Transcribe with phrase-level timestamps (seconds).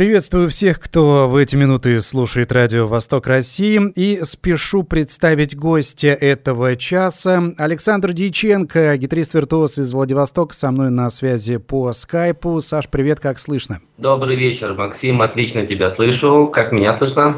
[0.00, 6.74] Приветствую всех, кто в эти минуты слушает радио «Восток России» и спешу представить гостя этого
[6.74, 7.52] часа.
[7.58, 12.62] Александр Дьяченко, гитарист-виртуоз из Владивостока, со мной на связи по скайпу.
[12.62, 13.82] Саш, привет, как слышно?
[13.98, 16.50] Добрый вечер, Максим, отлично тебя слышу.
[16.50, 17.36] Как меня слышно?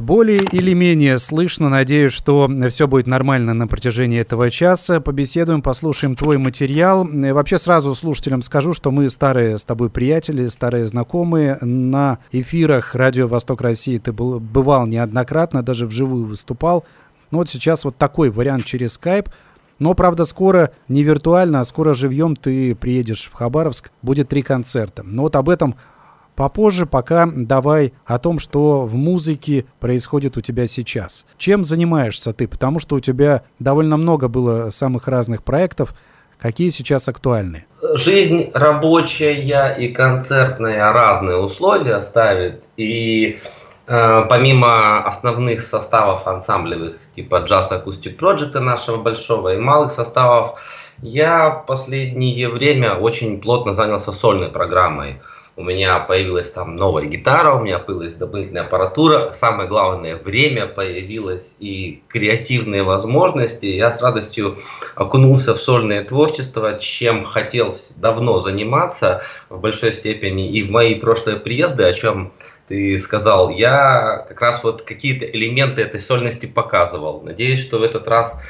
[0.00, 1.68] Более или менее слышно.
[1.68, 5.00] Надеюсь, что все будет нормально на протяжении этого часа.
[5.00, 7.06] Побеседуем, послушаем твой материал.
[7.06, 11.58] Вообще сразу слушателям скажу, что мы старые с тобой приятели, старые знакомые.
[11.60, 16.86] На эфирах Радио Восток России ты был, бывал неоднократно, даже вживую выступал.
[17.30, 19.28] Но вот сейчас вот такой вариант через скайп.
[19.78, 23.90] Но, правда, скоро не виртуально, а скоро живьем ты приедешь в Хабаровск.
[24.00, 25.02] Будет три концерта.
[25.02, 25.74] Но вот об этом
[26.36, 31.26] Попозже пока давай о том, что в музыке происходит у тебя сейчас.
[31.36, 32.48] Чем занимаешься ты?
[32.48, 35.94] Потому что у тебя довольно много было самых разных проектов.
[36.38, 37.66] Какие сейчас актуальны?
[37.94, 42.64] Жизнь рабочая и концертная разные условия ставит.
[42.78, 43.38] И
[43.86, 50.58] э, помимо основных составов ансамблевых, типа Jazz Acoustic Project нашего большого и малых составов,
[51.02, 55.20] я в последнее время очень плотно занялся сольной программой
[55.56, 61.54] у меня появилась там новая гитара, у меня появилась дополнительная аппаратура, самое главное, время появилось
[61.58, 63.66] и креативные возможности.
[63.66, 64.58] Я с радостью
[64.94, 71.38] окунулся в сольное творчество, чем хотел давно заниматься в большой степени и в мои прошлые
[71.38, 72.32] приезды, о чем
[72.68, 77.20] ты сказал, я как раз вот какие-то элементы этой сольности показывал.
[77.22, 78.40] Надеюсь, что в этот раз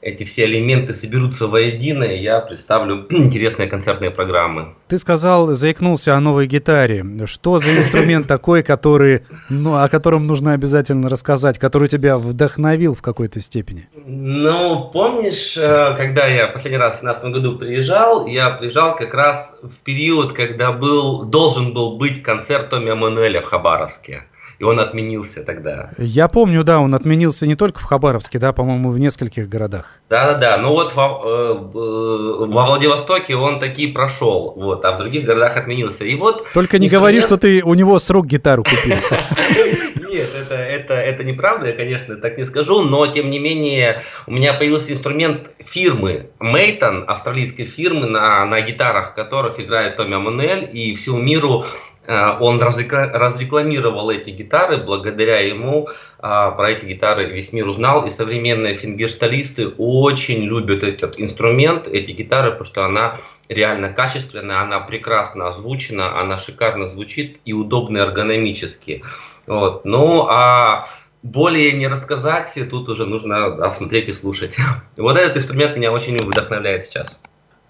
[0.00, 4.74] эти все элементы соберутся воедино, и я представлю интересные концертные программы.
[4.88, 7.04] Ты сказал, заикнулся о новой гитаре.
[7.26, 13.02] Что за инструмент такой, который, ну, о котором нужно обязательно рассказать, который тебя вдохновил в
[13.02, 13.88] какой-то степени?
[14.06, 19.54] Ну, помнишь, э, когда я последний раз в 2017 году приезжал, я приезжал как раз
[19.62, 24.24] в период, когда был, должен был быть концерт Томи Эммануэля в Хабаровске
[24.58, 25.90] и он отменился тогда.
[25.98, 29.92] Я помню, да, он отменился не только в Хабаровске, да, по-моему, в нескольких городах.
[30.08, 35.24] Да-да-да, ну вот во, э, э, во Владивостоке он таки прошел, вот, а в других
[35.24, 36.04] городах отменился.
[36.04, 36.46] И вот...
[36.54, 38.96] Только не говори, что ты у него с рук гитару купил.
[40.16, 44.32] Нет, это, это, это неправда, я, конечно, так не скажу, но, тем не менее, у
[44.32, 50.94] меня появился инструмент фирмы Мейтон, австралийской фирмы, на, на гитарах которых играет Томми Амануэль, и
[50.94, 51.66] всему миру
[52.08, 58.74] он разрекламировал эти гитары, благодаря ему а, про эти гитары весь мир узнал, и современные
[58.74, 63.18] фингерсталисты очень любят этот инструмент, эти гитары, потому что она
[63.48, 69.02] реально качественная, она прекрасно озвучена, она шикарно звучит и удобно эргономически.
[69.46, 69.84] Вот.
[69.84, 70.88] Ну, а
[71.22, 74.56] более не рассказать, тут уже нужно да, смотреть и слушать.
[74.96, 77.18] Вот этот инструмент меня очень вдохновляет сейчас.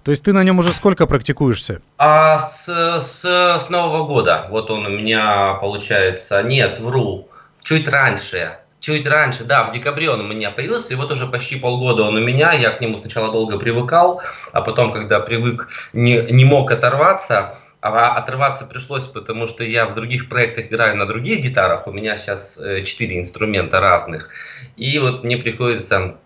[0.06, 1.82] То есть ты на нем уже сколько практикуешься?
[1.98, 4.46] А с, с, с Нового года.
[4.50, 6.44] Вот он у меня получается.
[6.44, 7.28] Нет, вру.
[7.64, 8.56] Чуть раньше.
[8.78, 12.14] Чуть раньше, да, в декабре он у меня появился, и вот уже почти полгода он
[12.14, 14.22] у меня, я к нему сначала долго привыкал,
[14.52, 19.94] а потом, когда привык, не, не мог оторваться, а отрываться пришлось, потому что я в
[19.94, 24.28] других проектах играю на других гитарах, у меня сейчас э, четыре инструмента разных,
[24.76, 26.16] и вот мне приходится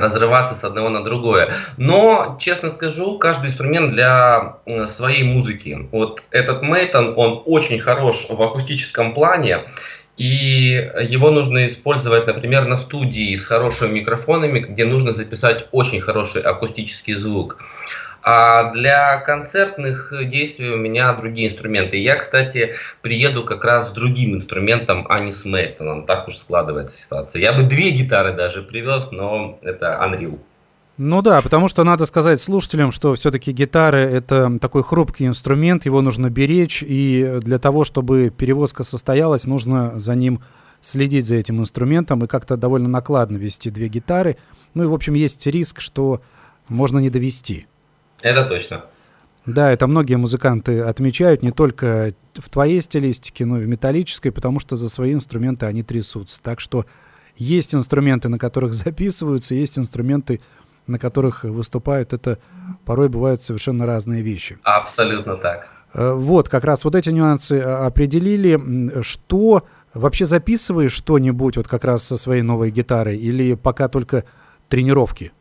[0.00, 1.52] разрываться с одного на другое.
[1.76, 4.56] Но, честно скажу, каждый инструмент для
[4.88, 5.88] своей музыки.
[5.92, 9.64] Вот этот Мейтон, он очень хорош в акустическом плане.
[10.16, 16.40] И его нужно использовать, например, на студии с хорошими микрофонами, где нужно записать очень хороший
[16.40, 17.58] акустический звук.
[18.28, 21.96] А для концертных действий у меня другие инструменты.
[21.98, 26.06] Я, кстати, приеду как раз с другим инструментом, а не с Мейтоном.
[26.06, 27.40] Так уж складывается ситуация.
[27.40, 30.40] Я бы две гитары даже привез, но это Unreal.
[30.96, 36.00] Ну да, потому что надо сказать слушателям, что все-таки гитара это такой хрупкий инструмент, его
[36.00, 40.40] нужно беречь, и для того, чтобы перевозка состоялась, нужно за ним
[40.80, 44.36] следить за этим инструментом и как-то довольно накладно вести две гитары.
[44.74, 46.22] Ну и, в общем, есть риск, что
[46.68, 47.68] можно не довести.
[48.26, 48.84] Это точно.
[49.46, 54.58] Да, это многие музыканты отмечают, не только в твоей стилистике, но и в металлической, потому
[54.58, 56.42] что за свои инструменты они трясутся.
[56.42, 56.86] Так что
[57.36, 60.40] есть инструменты, на которых записываются, есть инструменты,
[60.88, 62.38] на которых выступают, это
[62.84, 64.58] порой бывают совершенно разные вещи.
[64.64, 65.68] Абсолютно так.
[65.94, 69.00] Э, вот, как раз вот эти нюансы а, определили.
[69.02, 69.64] Что
[69.94, 74.24] вообще записываешь что-нибудь вот как раз со своей новой гитарой или пока только
[74.68, 75.32] тренировки?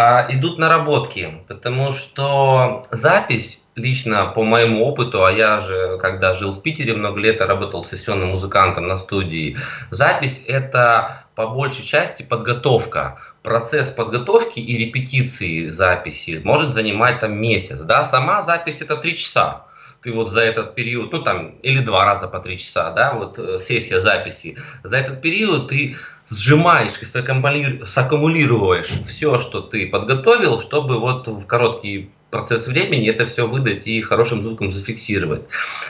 [0.00, 6.52] А, идут наработки, потому что запись лично по моему опыту, а я же, когда жил
[6.52, 9.56] в Питере много лет, работал сессионным музыкантом на студии,
[9.90, 13.18] запись это по большей части подготовка.
[13.42, 17.80] Процесс подготовки и репетиции записи может занимать там месяц.
[17.80, 18.04] Да?
[18.04, 19.64] Сама запись это три часа
[20.02, 23.38] ты вот за этот период, ну там, или два раза по три часа, да, вот
[23.38, 25.96] э, сессия записи, за этот период ты
[26.30, 33.46] сжимаешь и саккумулируешь все, что ты подготовил, чтобы вот в короткий процесс времени это все
[33.46, 35.42] выдать и хорошим звуком зафиксировать.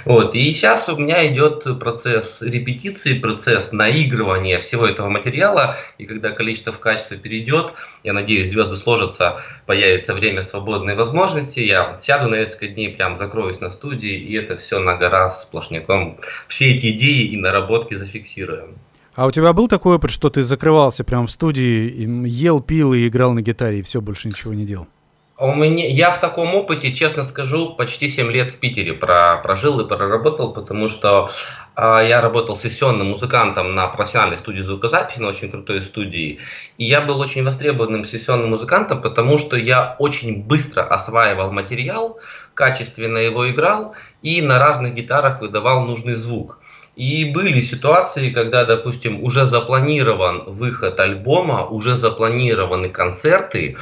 [0.05, 0.35] Вот.
[0.35, 6.73] И сейчас у меня идет процесс репетиции, процесс наигрывания всего этого материала, и когда количество
[6.73, 7.73] в качестве перейдет,
[8.05, 13.61] я надеюсь, звезды сложатся, появится время свободной возможности, я сяду на несколько дней, прям закроюсь
[13.61, 18.79] на студии, и это все на гора сплошняком, все эти идеи и наработки зафиксируем.
[19.14, 23.08] А у тебя был такой опыт, что ты закрывался прямо в студии, ел, пил и
[23.08, 24.87] играл на гитаре, и все, больше ничего не делал?
[25.40, 29.79] У меня, я в таком опыте, честно скажу, почти 7 лет в Питере про, прожил
[29.79, 31.31] и проработал, потому что
[31.76, 36.40] э, я работал сессионным музыкантом на профессиональной студии звукозаписи, на очень крутой студии.
[36.76, 42.19] И я был очень востребованным сессионным музыкантом, потому что я очень быстро осваивал материал,
[42.55, 46.58] качественно его играл и на разных гитарах выдавал нужный звук.
[46.96, 53.76] И были ситуации, когда, допустим, уже запланирован выход альбома, уже запланированы концерты,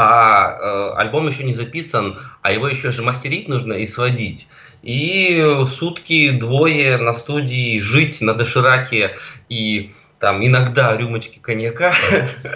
[0.00, 4.46] а э, альбом еще не записан, а его еще же мастерить нужно и сводить.
[4.80, 5.44] И
[5.76, 9.16] сутки двое на студии жить на дошираке
[9.48, 11.94] и там иногда рюмочки коньяка.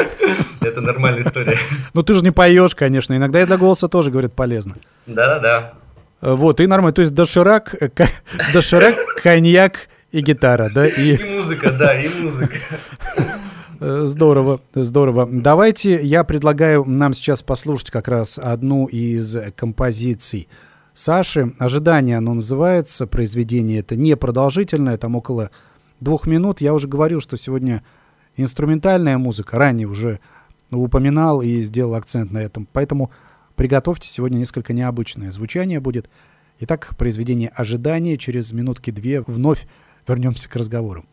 [0.61, 1.59] Это нормальная история.
[1.95, 3.17] Ну ты же не поешь, конечно.
[3.17, 4.77] Иногда и для голоса тоже, говорят, полезно.
[5.07, 5.73] Да-да-да.
[6.21, 6.95] Вот, и нормально.
[6.95, 7.75] То есть доширак,
[8.53, 10.87] доширак, коньяк и гитара, да?
[10.87, 12.59] И, и музыка, да, и музыка.
[13.85, 15.29] Э, здорово, здорово.
[15.29, 20.47] Давайте я предлагаю нам сейчас послушать как раз одну из композиций
[20.95, 21.53] Саши.
[21.59, 23.09] «Ожидание» оно называется.
[23.09, 25.51] Произведение это не продолжительное, там около
[25.99, 26.61] двух минут.
[26.61, 27.83] Я уже говорил, что сегодня
[28.37, 29.59] инструментальная музыка.
[29.59, 30.21] Ранее уже
[30.71, 32.69] упоминал и сделал акцент на этом.
[32.73, 33.11] Поэтому
[33.57, 36.09] приготовьте, сегодня несколько необычное звучание будет.
[36.61, 38.17] Итак, произведение «Ожидание».
[38.17, 39.67] Через минутки-две вновь
[40.07, 41.05] вернемся к разговору.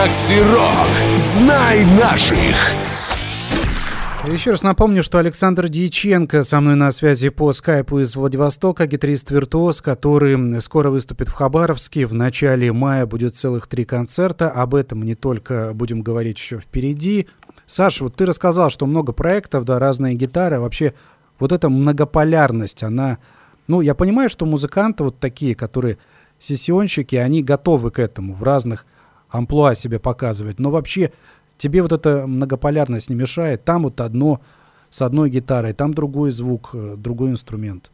[0.00, 1.18] Макси Рок.
[1.18, 2.56] Знай наших.
[4.24, 9.82] Еще раз напомню, что Александр Дьяченко со мной на связи по скайпу из Владивостока, гитарист-виртуоз,
[9.82, 12.06] который скоро выступит в Хабаровске.
[12.06, 14.50] В начале мая будет целых три концерта.
[14.50, 17.28] Об этом не только будем говорить еще впереди.
[17.66, 20.60] Саша, вот ты рассказал, что много проектов, да, разные гитары.
[20.60, 20.94] Вообще,
[21.38, 23.18] вот эта многополярность, она...
[23.68, 25.98] Ну, я понимаю, что музыканты вот такие, которые
[26.38, 28.86] сессионщики, они готовы к этому в разных
[29.30, 31.12] амплуа себе показывать, но вообще
[31.56, 33.64] тебе вот эта многополярность не мешает.
[33.64, 34.40] Там вот одно
[34.90, 37.90] с одной гитарой, там другой звук, э, другой инструмент.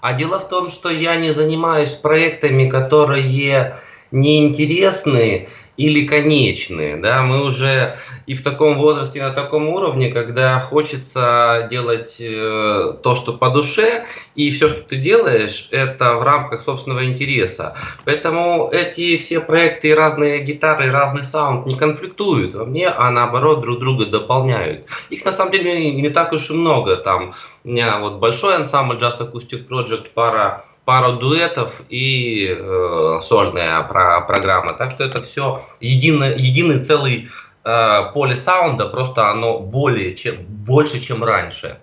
[0.00, 5.48] А дело в том, что я не занимаюсь проектами, которые неинтересны
[5.80, 6.98] или конечные.
[6.98, 7.22] Да?
[7.22, 7.96] Мы уже
[8.26, 14.04] и в таком возрасте, на таком уровне, когда хочется делать э, то, что по душе,
[14.34, 17.76] и все, что ты делаешь, это в рамках собственного интереса.
[18.04, 23.10] Поэтому эти все проекты и разные гитары, и разный саунд не конфликтуют во мне, а
[23.10, 24.84] наоборот друг друга дополняют.
[25.08, 26.96] Их на самом деле не так уж и много.
[26.96, 27.34] Там
[27.64, 34.22] у меня вот большой ансамбль Jazz Acoustic Project, пара пару дуэтов и э, сольная про
[34.22, 34.74] программа.
[34.74, 37.28] Так что это все едино, единый целый
[37.64, 41.78] э, поле саунда, просто оно более, чем, больше, чем раньше.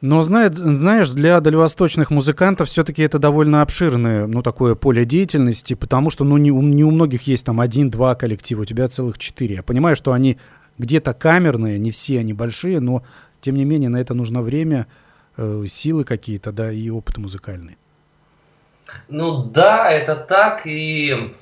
[0.00, 6.22] Но знаешь, для дальневосточных музыкантов все-таки это довольно обширное, ну, такое поле деятельности, потому что,
[6.22, 9.56] ну, не, не у многих есть там один-два коллектива, у тебя целых четыре.
[9.56, 10.38] Я понимаю, что они
[10.78, 13.02] где-то камерные, не все они большие, но,
[13.40, 14.86] тем не менее, на это нужно время,
[15.36, 17.78] э, силы какие-то, да, и опыт музыкальный.
[19.08, 20.62] Ну да, это так.
[20.64, 21.34] И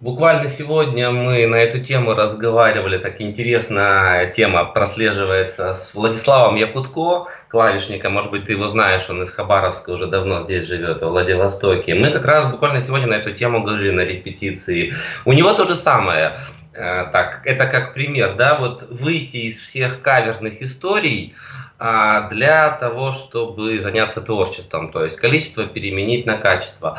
[0.00, 2.98] буквально сегодня мы на эту тему разговаривали.
[2.98, 8.12] Так интересно, тема прослеживается с Владиславом Якутко, клавишником.
[8.12, 11.94] Может быть, ты его знаешь, он из Хабаровска уже давно здесь живет, в Владивостоке.
[11.94, 14.94] Мы как раз буквально сегодня на эту тему говорили на репетиции.
[15.24, 16.38] У него то же самое.
[16.74, 21.34] Э, так, это как пример, да, вот выйти из всех каверных историй,
[21.78, 26.98] а, для того, чтобы заняться творчеством, то есть количество переменить на качество.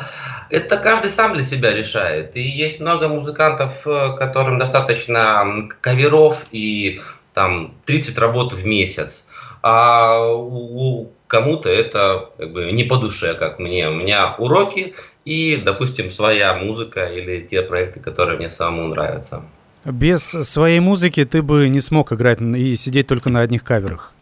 [0.50, 2.36] Это каждый сам для себя решает.
[2.36, 7.00] И есть много музыкантов, э, которым достаточно каверов и
[7.34, 9.24] там 30 работ в месяц.
[9.62, 13.88] А у кому-то это как бы не по душе, как мне.
[13.88, 19.42] У меня уроки и, допустим, своя музыка или те проекты, которые мне самому нравятся.
[19.86, 24.12] Без своей музыки ты бы не смог играть и сидеть только на одних каверах.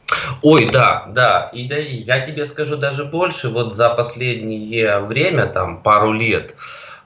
[0.43, 1.51] Ой, да, да.
[1.55, 3.49] И да, я тебе скажу даже больше.
[3.49, 6.55] Вот за последнее время, там пару лет,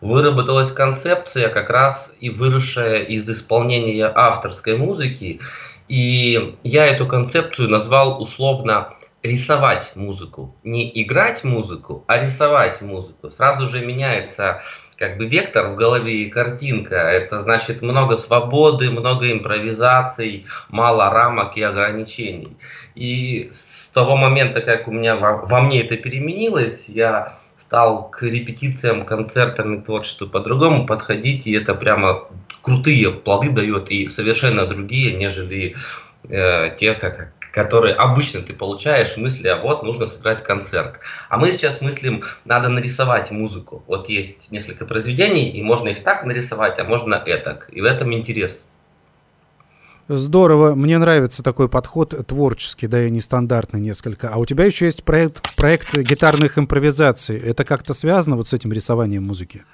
[0.00, 5.40] выработалась концепция как раз и выросшая из исполнения авторской музыки.
[5.86, 10.56] И я эту концепцию назвал условно рисовать музыку.
[10.64, 13.30] Не играть музыку, а рисовать музыку.
[13.30, 14.62] Сразу же меняется
[14.98, 16.96] как бы вектор в голове и картинка.
[16.96, 22.56] Это значит много свободы, много импровизаций, мало рамок и ограничений.
[22.96, 28.22] И с того момента, как у меня во, во мне это переменилось, я стал к
[28.22, 32.24] репетициям, концертам и творчеству по-другому подходить, и это прямо
[32.62, 35.76] крутые плоды дает и совершенно другие, нежели
[36.28, 41.00] э, те, как, которые обычно ты получаешь мысли, а вот нужно сыграть концерт.
[41.28, 43.82] А мы сейчас мыслим, надо нарисовать музыку.
[43.88, 47.68] Вот есть несколько произведений, и можно их так нарисовать, а можно этак.
[47.72, 48.60] И в этом интерес.
[50.06, 54.28] Здорово, мне нравится такой подход творческий, да и нестандартный несколько.
[54.28, 57.40] А у тебя еще есть проект, проект гитарных импровизаций.
[57.40, 59.64] Это как-то связано вот с этим рисованием музыки?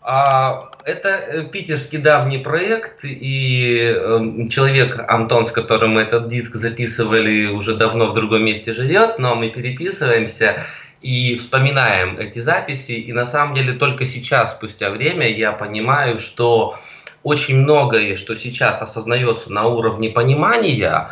[0.00, 6.56] А, это э, питерский давний проект, и э, человек Антон, с которым мы этот диск
[6.56, 10.62] записывали, уже давно в другом месте живет, но мы переписываемся
[11.02, 12.92] и вспоминаем эти записи.
[12.92, 16.78] И на самом деле только сейчас, спустя время, я понимаю, что
[17.22, 21.08] очень многое, что сейчас осознается на уровне понимания,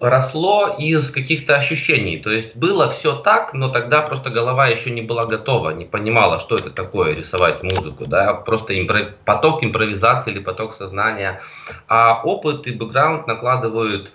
[0.00, 2.18] росло из каких-то ощущений.
[2.18, 6.40] То есть было все так, но тогда просто голова еще не была готова, не понимала,
[6.40, 8.06] что это такое рисовать музыку.
[8.06, 8.34] Да?
[8.34, 9.14] Просто импро...
[9.24, 11.40] поток импровизации или поток сознания.
[11.88, 14.12] А опыт и бэкграунд накладывают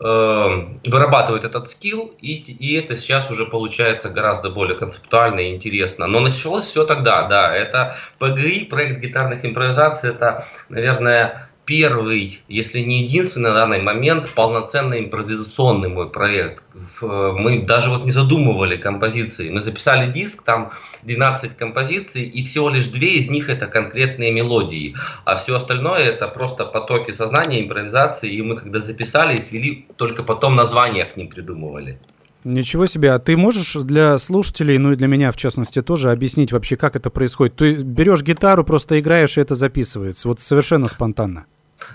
[0.00, 0.46] э,
[0.84, 6.06] вырабатывают этот скилл, и, и это сейчас уже получается гораздо более концептуально и интересно.
[6.06, 13.02] Но началось все тогда, да, это ПГИ, проект гитарных импровизаций, это, наверное, первый, если не
[13.02, 16.64] единственный на данный момент, полноценный импровизационный мой проект.
[17.02, 19.50] Мы даже вот не задумывали композиции.
[19.50, 20.70] Мы записали диск, там
[21.02, 24.96] 12 композиций, и всего лишь две из них это конкретные мелодии.
[25.26, 28.30] А все остальное это просто потоки сознания, импровизации.
[28.30, 31.98] И мы когда записали и свели, только потом названия к ним придумывали.
[32.44, 33.12] Ничего себе.
[33.12, 36.96] А ты можешь для слушателей, ну и для меня в частности тоже, объяснить вообще, как
[36.96, 37.56] это происходит?
[37.56, 40.28] Ты берешь гитару, просто играешь, и это записывается.
[40.28, 41.44] Вот совершенно спонтанно.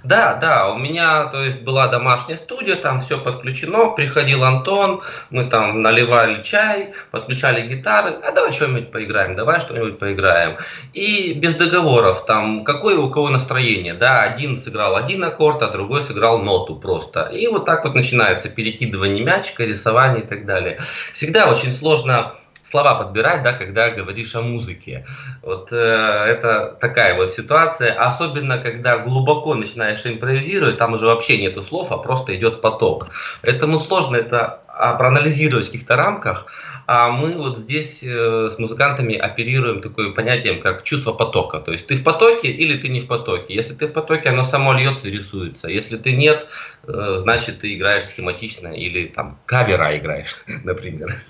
[0.04, 5.46] Да, да, у меня, то есть, была домашняя студия, там все подключено, приходил Антон, мы
[5.46, 10.58] там наливали чай, подключали гитары, а давай что-нибудь поиграем, давай что-нибудь поиграем.
[10.92, 16.04] И без договоров, там, какое у кого настроение, да, один сыграл один аккорд, а другой
[16.04, 17.30] сыграл ноту просто.
[17.34, 20.80] И вот так вот начинается перекидывание мячика, рисование и так далее.
[21.14, 25.06] Всегда очень сложно слова подбирать, да, когда говоришь о музыке.
[25.42, 31.64] Вот э, это такая вот ситуация, особенно когда глубоко начинаешь импровизировать, там уже вообще нету
[31.64, 33.08] слов, а просто идет поток.
[33.44, 36.48] Поэтому сложно это проанализировать в каких-то рамках,
[36.86, 41.60] а мы вот здесь э, с музыкантами оперируем такое понятием, как чувство потока.
[41.60, 43.54] То есть ты в потоке или ты не в потоке.
[43.54, 45.70] Если ты в потоке, оно само льется и рисуется.
[45.70, 46.46] Если ты нет,
[46.86, 51.22] э, значит ты играешь схематично или там кавера играешь, например.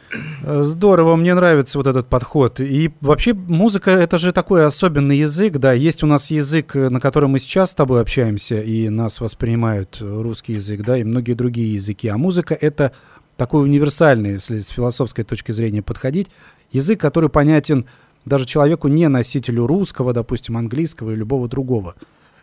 [0.42, 2.60] Здорово, мне нравится вот этот подход.
[2.60, 5.72] И вообще музыка это же такой особенный язык, да.
[5.74, 10.54] Есть у нас язык, на котором мы сейчас с тобой общаемся, и нас воспринимают русский
[10.54, 12.08] язык, да, и многие другие языки.
[12.08, 12.92] А музыка это
[13.38, 16.30] такой универсальный, если с философской точки зрения подходить,
[16.72, 17.86] язык, который понятен
[18.25, 21.96] даже человеку, не носителю русского, допустим, английского и любого другого.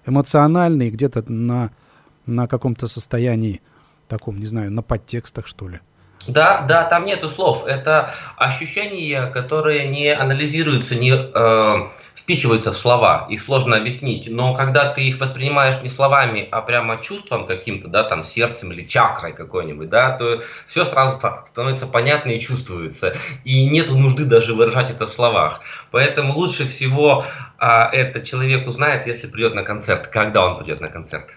[0.07, 1.71] Эмоциональный, где-то на,
[2.27, 3.61] на каком-то состоянии
[4.09, 5.81] таком, не знаю, на подтекстах, что ли.
[6.27, 7.65] Да, да, там нету слов.
[7.67, 11.89] Это ощущения, которые не анализируются, не э,
[12.31, 14.31] впихиваются в слова, их сложно объяснить.
[14.31, 18.87] Но когда ты их воспринимаешь не словами, а прямо чувством каким-то, да, там сердцем или
[18.87, 23.17] чакрой какой-нибудь, да, то все сразу становится понятно и чувствуется.
[23.43, 25.61] И нет нужды даже выражать это в словах.
[25.91, 27.25] Поэтому лучше всего
[27.59, 31.31] а, это человек узнает, если придет на концерт, когда он придет на концерт.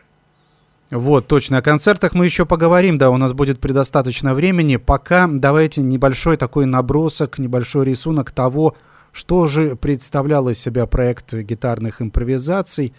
[0.92, 1.58] Вот, точно.
[1.58, 4.76] О концертах мы еще поговорим, да, у нас будет предостаточно времени.
[4.76, 8.76] Пока давайте небольшой такой набросок, небольшой рисунок того,
[9.14, 12.94] что же представлял из себя проект гитарных импровизаций?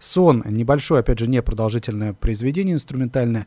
[0.00, 3.46] «Сон»— небольшое, опять же, непродолжительное произведение инструментальное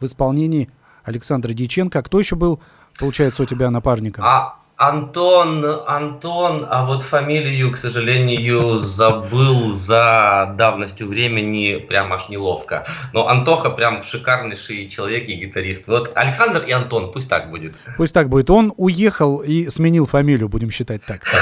[0.00, 0.70] в исполнении
[1.02, 1.98] Александра Диченко.
[1.98, 2.60] А кто еще был,
[2.98, 4.24] получается, у тебя напарником?
[4.24, 12.84] А, Антон, Антон, а вот фамилию, к сожалению, забыл за давностью времени, прям аж неловко.
[13.12, 15.84] Но Антоха прям шикарнейший человек и гитарист.
[15.86, 17.76] Вот Александр и Антон, пусть так будет.
[17.96, 18.50] Пусть так будет.
[18.50, 21.22] Он уехал и сменил фамилию, будем считать так.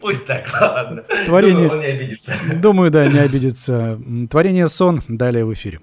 [0.00, 1.04] Пусть так, ладно.
[1.26, 1.68] Творение...
[1.68, 2.32] Думаю, он не обидится.
[2.54, 4.00] Думаю, да, не обидится.
[4.30, 5.80] Творение «Сон» далее в эфире.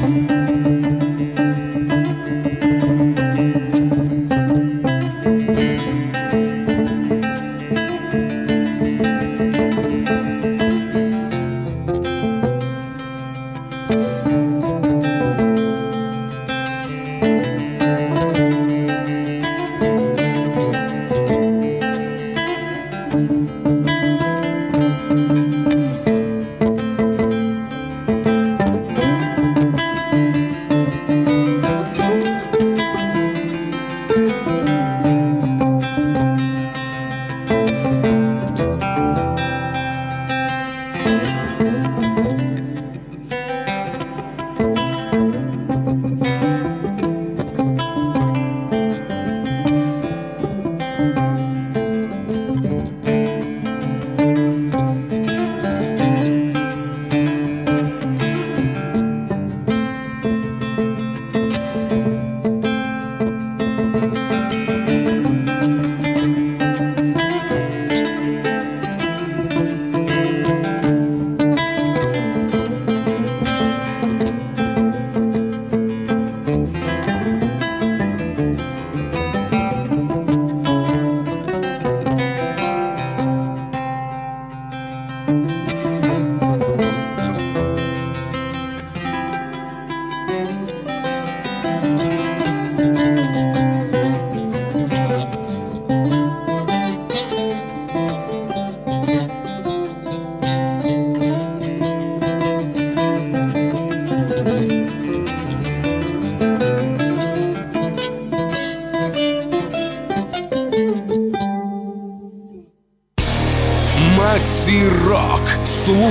[0.00, 0.39] thank you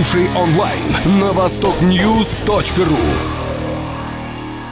[0.10, 2.98] Слушай онлайн на востокньюз.ру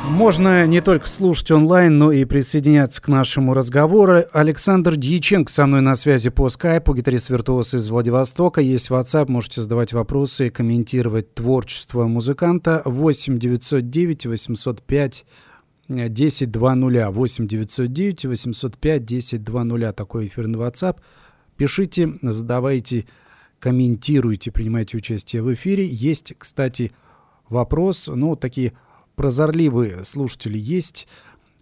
[0.09, 4.23] можно не только слушать онлайн, но и присоединяться к нашему разговору.
[4.31, 8.61] Александр Дьяченко со мной на связи по скайпу, гитарист-виртуоз из Владивостока.
[8.61, 12.81] Есть WhatsApp, можете задавать вопросы, комментировать творчество музыканта.
[12.85, 15.25] 8 909 805
[15.89, 20.97] 10 20 8 909 805 10 20 такой эфирный WhatsApp.
[21.57, 23.05] Пишите, задавайте
[23.59, 25.85] комментируете, принимаете участие в эфире.
[25.85, 26.91] Есть, кстати,
[27.49, 28.73] вопрос, ну, такие
[29.15, 31.07] прозорливые слушатели есть.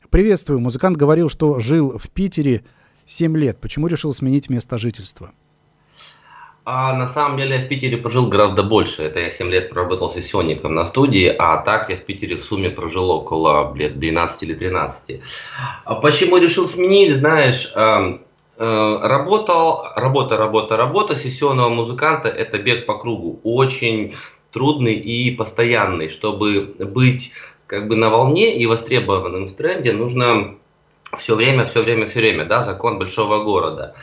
[0.10, 0.60] Приветствую.
[0.60, 2.64] Музыкант говорил, что жил в Питере
[3.06, 3.60] 7 лет.
[3.60, 5.32] Почему решил сменить место жительства?
[6.68, 9.04] А на самом деле я в Питере прожил гораздо больше.
[9.04, 12.72] Это я 7 лет проработал сессионником на студии, а так я в Питере в сумме
[12.72, 15.22] прожил около лет 12 или 13.
[15.86, 18.25] А почему решил сменить, знаешь, эм,
[18.58, 23.39] работал, работа, работа, работа сессионного музыканта– это бег по кругу.
[23.44, 24.15] Очень
[24.52, 26.10] трудный и постоянный.
[26.10, 27.32] Чтобы быть
[27.68, 30.56] как бы на волне и востребованным в тренде, нужно
[31.18, 33.96] все время, все время, все время, да, закон большого города.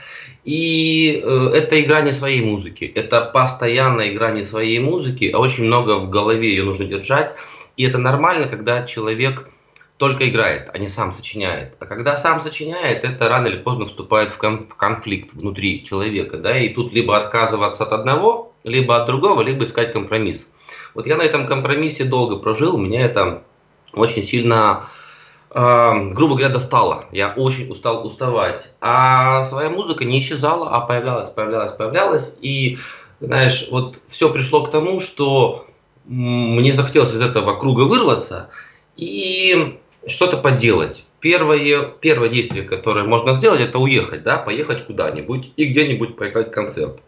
[0.44, 5.64] И э, это игра не своей музыки, это постоянная игра не своей музыки, а очень
[5.64, 7.34] много в голове ее нужно держать.
[7.76, 9.48] И это нормально, когда человек
[10.02, 11.76] только играет, а не сам сочиняет.
[11.78, 16.38] А когда сам сочиняет, это рано или поздно вступает в, кон- в конфликт внутри человека.
[16.38, 16.58] Да?
[16.58, 20.48] И тут либо отказываться от одного, либо от другого, либо искать компромисс.
[20.94, 23.44] Вот я на этом компромиссе долго прожил, меня это
[23.92, 24.88] очень сильно
[25.54, 27.04] грубо говоря, достало.
[27.12, 28.72] Я очень устал уставать.
[28.80, 32.34] А своя музыка не исчезала, а появлялась, появлялась, появлялась.
[32.40, 32.78] И,
[33.20, 35.66] знаешь, вот все пришло к тому, что
[36.06, 38.48] мне захотелось из этого круга вырваться
[38.96, 41.04] и что-то поделать.
[41.20, 47.00] Первое, первое действие, которое можно сделать, это уехать, да, поехать куда-нибудь и где-нибудь поиграть концерт.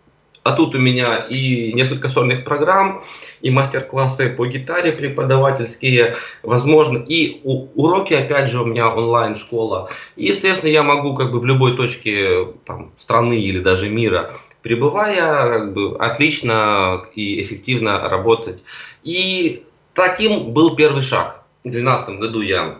[0.44, 3.02] А тут у меня и несколько сольных программ,
[3.40, 9.88] и мастер-классы по гитаре преподавательские, возможно, и уроки, опять же, у меня онлайн-школа.
[10.16, 15.59] И, естественно, я могу как бы в любой точке там, страны или даже мира пребывая,
[15.59, 18.62] как бы, отлично и эффективно работать.
[19.02, 21.44] И таким был первый шаг.
[21.64, 22.78] В 2012 году я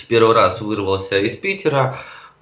[0.00, 1.98] в первый раз вырвался из Питера,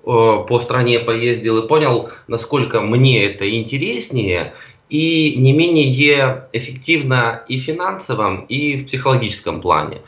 [0.06, 4.54] Э, по стране поездил и понял, насколько мне это интереснее
[4.88, 10.02] и не менее эффективно и финансовом, и в психологическом плане.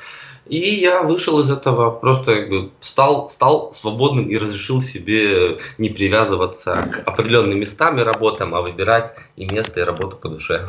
[0.46, 5.90] И я вышел из этого, просто как бы стал, стал свободным и разрешил себе не
[5.90, 10.68] привязываться к определенным местам и работам, а выбирать и место, и работу по душе.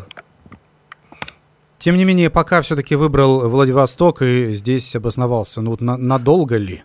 [1.80, 6.84] Тем не менее, пока все-таки выбрал Владивосток и здесь обосновался, ну на, надолго ли?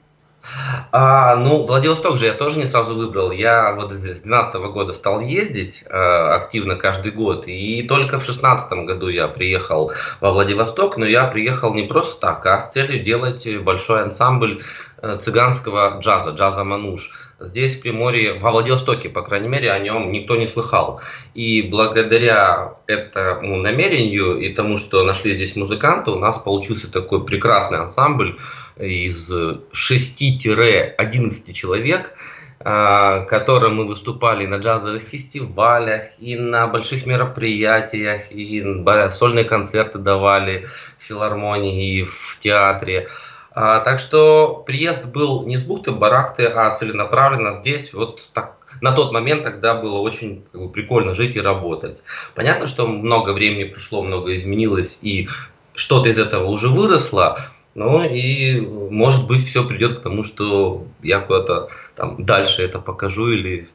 [0.92, 3.32] А, ну, Владивосток же я тоже не сразу выбрал.
[3.32, 7.48] Я вот с 2012 года стал ездить э, активно каждый год.
[7.48, 10.96] И только в 2016 году я приехал во Владивосток.
[10.96, 14.62] Но я приехал не просто так, а с целью делать большой ансамбль
[15.02, 17.10] э, цыганского джаза, джаза Мануш.
[17.40, 21.00] Здесь, в Приморье, во Владивостоке, по крайней мере, о нем никто не слыхал.
[21.34, 27.78] И благодаря этому намерению и тому, что нашли здесь музыканты, у нас получился такой прекрасный
[27.78, 28.38] ансамбль
[28.76, 32.12] из 6-11 человек,
[32.60, 38.64] а, которым мы выступали на джазовых фестивалях и на больших мероприятиях, и
[39.12, 40.68] сольные концерты давали
[40.98, 43.08] в филармонии и в театре.
[43.54, 49.44] Так что приезд был не с бухты-барахты, а целенаправленно здесь, вот так, на тот момент
[49.44, 51.98] тогда было очень как бы, прикольно жить и работать.
[52.34, 55.28] Понятно, что много времени прошло, много изменилось, и
[55.74, 61.20] что-то из этого уже выросло, ну и, может быть, все придет к тому, что я
[61.20, 63.68] куда-то там дальше это покажу или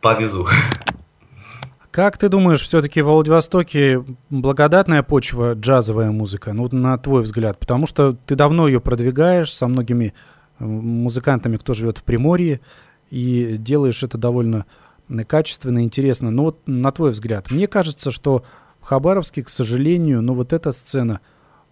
[0.00, 0.48] повезу.
[1.98, 7.58] Как ты думаешь, все-таки в Владивостоке благодатная почва джазовая музыка, ну, на твой взгляд?
[7.58, 10.14] Потому что ты давно ее продвигаешь со многими
[10.60, 12.60] э, музыкантами, кто живет в Приморье,
[13.10, 14.64] и делаешь это довольно
[15.26, 16.30] качественно и интересно.
[16.30, 18.44] Но вот на твой взгляд, мне кажется, что
[18.80, 21.18] в Хабаровске, к сожалению, ну вот эта сцена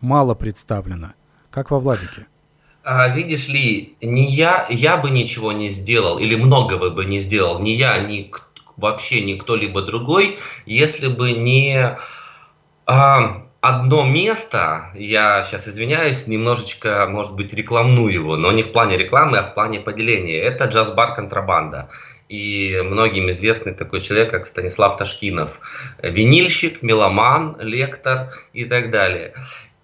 [0.01, 1.15] мало представлена–
[1.53, 2.27] как во Владике?
[2.83, 7.61] А, видишь ли, не я, я бы ничего не сделал, или многого бы не сделал,
[7.61, 8.29] ни я, ни
[8.77, 11.97] вообще ни кто-либо другой, если бы не
[12.87, 18.97] а, одно место, я сейчас извиняюсь, немножечко, может быть, рекламную его, но не в плане
[18.97, 20.39] рекламы, а в плане поделения.
[20.41, 21.89] Это джаз-бар «Контрабанда».
[22.29, 25.61] И многим известный такой человек, как Станислав Ташкинов.
[26.03, 29.33] Винильщик, меломан, лектор и так далее.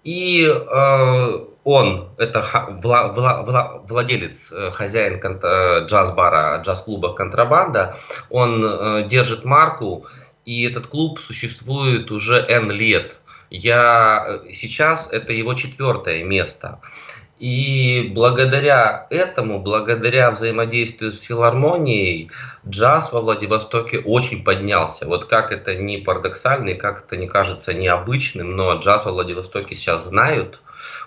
[0.03, 7.97] И э, он, это вла, вла, вла, владелец, э, хозяин э, джаз-бара, джаз-клуба «Контрабанда»,
[8.29, 10.05] он э, держит марку,
[10.45, 13.15] и этот клуб существует уже N лет.
[13.49, 16.79] Я сейчас это его четвертое место.
[17.39, 22.29] И благодаря этому, благодаря взаимодействию с филармонией,
[22.67, 25.07] джаз во Владивостоке очень поднялся.
[25.07, 29.75] Вот как это не парадоксально и как это не кажется необычным, но джаз во Владивостоке
[29.75, 30.59] сейчас знают,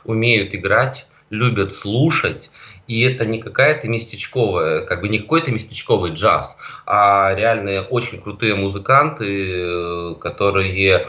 [0.05, 2.51] умеют играть, любят слушать.
[2.87, 8.55] И это не какая-то местечковая, как бы не какой-то местечковый джаз, а реальные очень крутые
[8.55, 11.09] музыканты, которые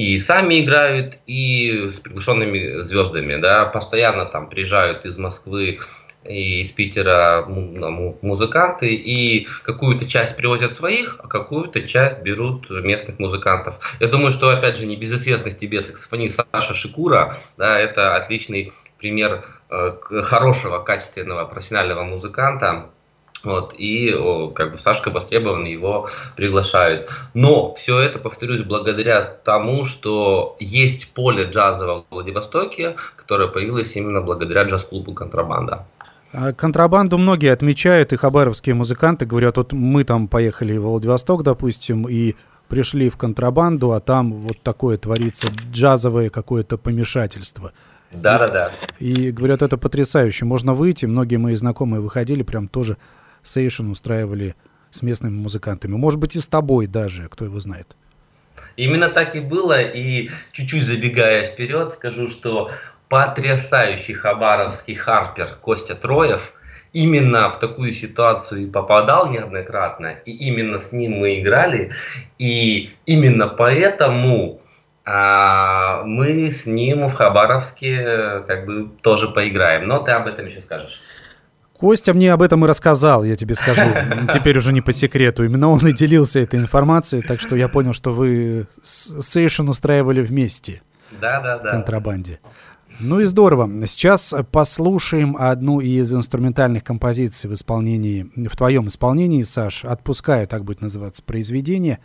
[0.00, 5.80] и сами играют, и с приглашенными звездами, да, постоянно там приезжают из Москвы
[6.24, 13.74] и из Питера музыканты, и какую-то часть привозят своих, а какую-то часть берут местных музыкантов.
[14.00, 19.44] Я думаю, что, опять же, не безызвестный тебе саксофонист Саша Шикура, да, это отличный пример
[19.68, 22.86] э, хорошего, качественного, профессионального музыканта,
[23.44, 24.14] вот, и
[24.54, 27.08] как бы Сашка востребован, его приглашают.
[27.34, 34.20] Но все это, повторюсь, благодаря тому, что есть поле джаза в Владивостоке, которое появилось именно
[34.20, 35.86] благодаря джаз-клубу «Контрабанда».
[36.32, 42.06] А контрабанду многие отмечают, и хабаровские музыканты говорят, вот мы там поехали в Владивосток, допустим,
[42.08, 42.36] и
[42.68, 47.72] пришли в контрабанду, а там вот такое творится джазовое какое-то помешательство.
[48.12, 48.72] Да, да, да.
[49.00, 50.44] И говорят, это потрясающе.
[50.44, 51.06] Можно выйти.
[51.06, 52.96] Многие мои знакомые выходили, прям тоже
[53.42, 54.54] сейшн устраивали
[54.90, 55.92] с местными музыкантами.
[55.92, 57.96] Может быть, и с тобой даже, кто его знает.
[58.76, 62.70] Именно так и было, и чуть-чуть забегая вперед, скажу, что
[63.08, 66.52] потрясающий хабаровский харпер Костя Троев
[66.92, 71.92] именно в такую ситуацию и попадал неоднократно, и именно с ним мы играли,
[72.38, 74.60] и именно поэтому
[75.04, 79.88] а, мы с ним в Хабаровске э, как бы тоже поиграем.
[79.88, 81.00] Но ты об этом еще скажешь.
[81.80, 83.86] Костя мне об этом и рассказал, я тебе скажу.
[84.34, 85.44] Теперь уже не по секрету.
[85.44, 90.82] Именно он и делился этой информацией, так что я понял, что вы сейшн устраивали вместе.
[91.22, 91.70] Да, да, да.
[91.70, 92.38] Контрабанде.
[93.00, 93.86] Ну и здорово.
[93.86, 99.86] Сейчас послушаем одну из инструментальных композиций в исполнении, в твоем исполнении, Саш.
[99.86, 102.00] «Отпускаю», так будет называться произведение.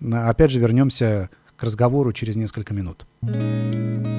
[0.00, 3.06] Опять же вернемся к разговору через несколько минут.
[3.22, 4.15] Макси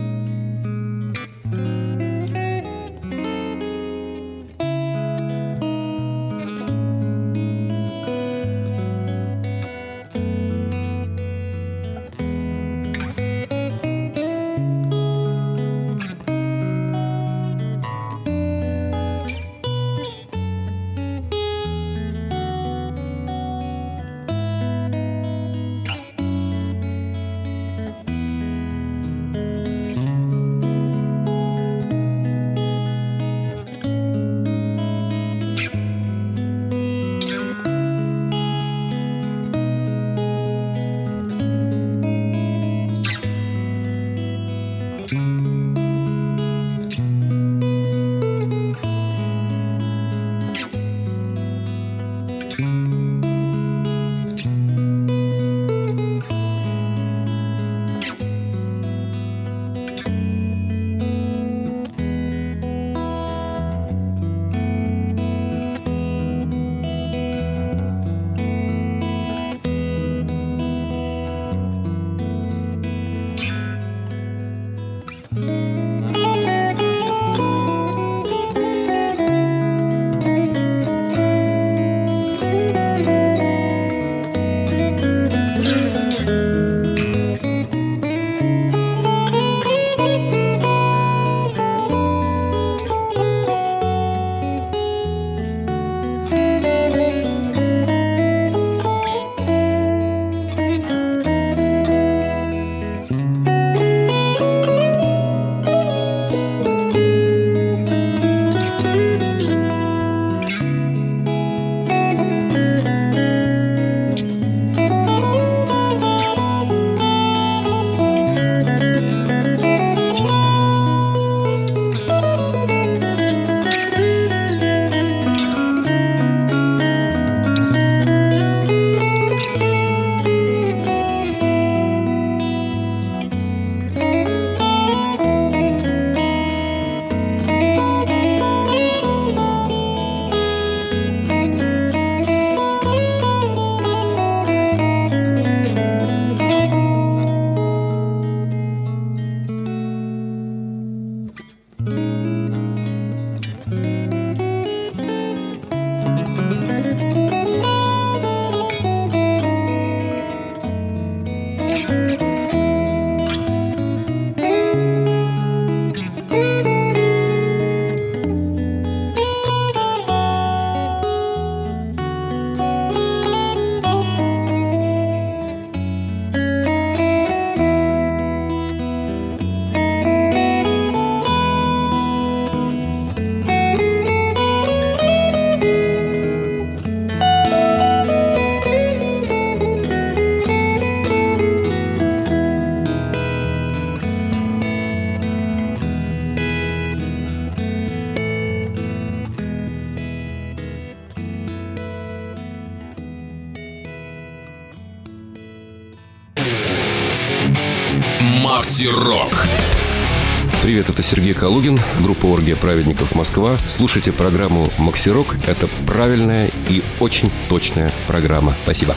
[211.47, 213.57] Калугин, группа «Оргия праведников Москва».
[213.65, 215.37] Слушайте программу «Максирок».
[215.47, 218.53] Это правильная и очень точная программа.
[218.63, 218.95] Спасибо.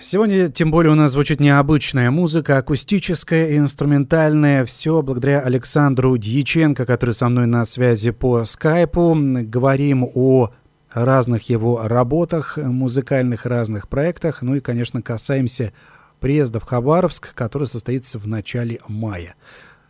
[0.00, 4.64] Сегодня, тем более, у нас звучит необычная музыка, акустическая и инструментальная.
[4.64, 9.16] Все благодаря Александру Дьяченко, который со мной на связи по скайпу.
[9.16, 10.50] Говорим о
[10.92, 14.42] разных его работах, музыкальных разных проектах.
[14.42, 15.72] Ну и, конечно, касаемся
[16.18, 19.36] приезда в Хабаровск, который состоится в начале мая.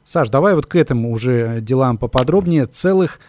[0.09, 2.65] Саш, давай вот к этому уже делам поподробнее.
[2.65, 3.21] Целых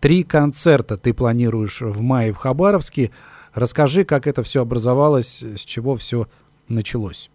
[0.00, 3.12] три концерта ты планируешь в мае в Хабаровске.
[3.54, 6.26] Расскажи, как это все образовалось, с чего все
[6.66, 7.30] началось.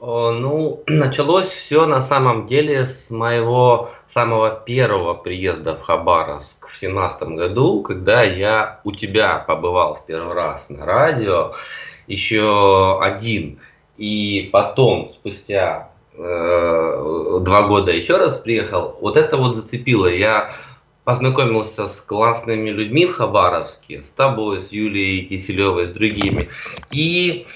[0.00, 7.36] Ну, началось все на самом деле с моего самого первого приезда в Хабаровск в семнадцатом
[7.36, 11.54] году, когда я у тебя побывал в первый раз на радио,
[12.06, 13.60] еще один,
[13.96, 20.06] и потом, спустя э, два года еще раз приехал, вот это вот зацепило.
[20.06, 20.50] Я
[21.04, 26.48] познакомился с классными людьми в Хабаровске, с тобой, с Юлией Киселевой, с другими.
[26.90, 27.46] И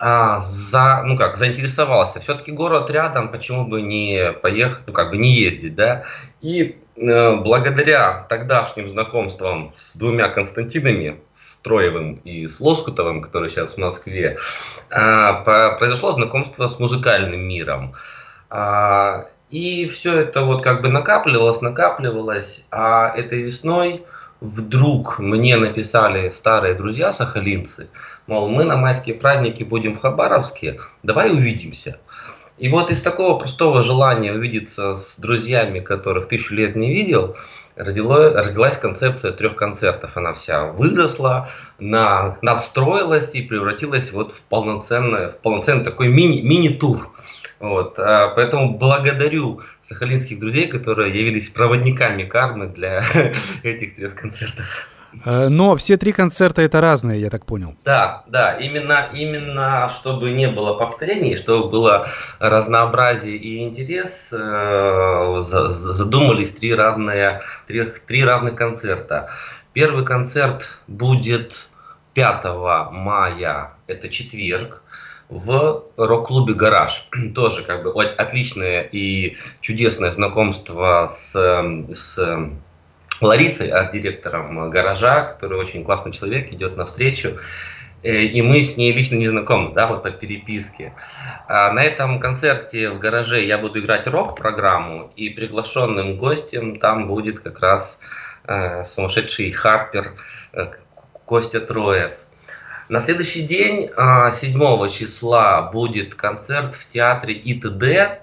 [0.00, 2.20] а, за, ну как, заинтересовался.
[2.20, 6.04] Все-таки город рядом, почему бы не поехать, ну как бы не ездить, да?
[6.40, 11.20] И э, благодаря тогдашним знакомствам с двумя Константинами,
[11.64, 14.36] Троевым и с Лоскутовым, который сейчас в Москве,
[14.90, 17.94] по, произошло знакомство с музыкальным миром.
[18.50, 24.04] А, и все это вот как бы накапливалось, накапливалось, а этой весной
[24.40, 27.88] вдруг мне написали старые друзья сахалинцы,
[28.26, 31.98] мол, мы на майские праздники будем в Хабаровске, давай увидимся.
[32.58, 37.36] И вот из такого простого желания увидеться с друзьями, которых тысячу лет не видел,
[37.76, 40.16] родило, родилась концепция трех концертов.
[40.16, 47.10] Она вся выросла, на, надстроилась и превратилась вот в полноценный, в полноценный такой мини, мини-тур.
[47.60, 53.04] Вот, а, поэтому благодарю сахалинских друзей, которые явились проводниками кармы для
[53.62, 54.66] этих трех концертов.
[55.24, 57.74] Э, но все три концерта это разные, я так понял.
[57.84, 66.50] Да, да, именно, именно чтобы не было повторений, чтобы было разнообразие и интерес, э, задумались
[66.52, 69.30] три разные, три, три разных концерта.
[69.72, 71.68] Первый концерт будет
[72.14, 72.44] 5
[72.92, 74.82] мая, это четверг,
[75.28, 77.08] в рок-клубе «Гараж».
[77.34, 81.32] Тоже как бы отличное и чудесное знакомство с,
[81.92, 82.18] с
[83.24, 87.38] Ларисой, арт-директором «Гаража», который очень классный человек, идет навстречу.
[88.04, 90.92] Э, и мы с ней лично не знакомы, да, вот по переписке.
[91.48, 97.40] А на этом концерте в гараже я буду играть рок-программу, и приглашенным гостем там будет
[97.40, 97.98] как раз
[98.46, 100.12] э, сумасшедший Харпер
[100.52, 100.66] э,
[101.24, 102.12] Костя Троев.
[102.90, 104.30] На следующий день, 7 а,
[104.90, 108.20] числа, будет концерт в театре ИТД,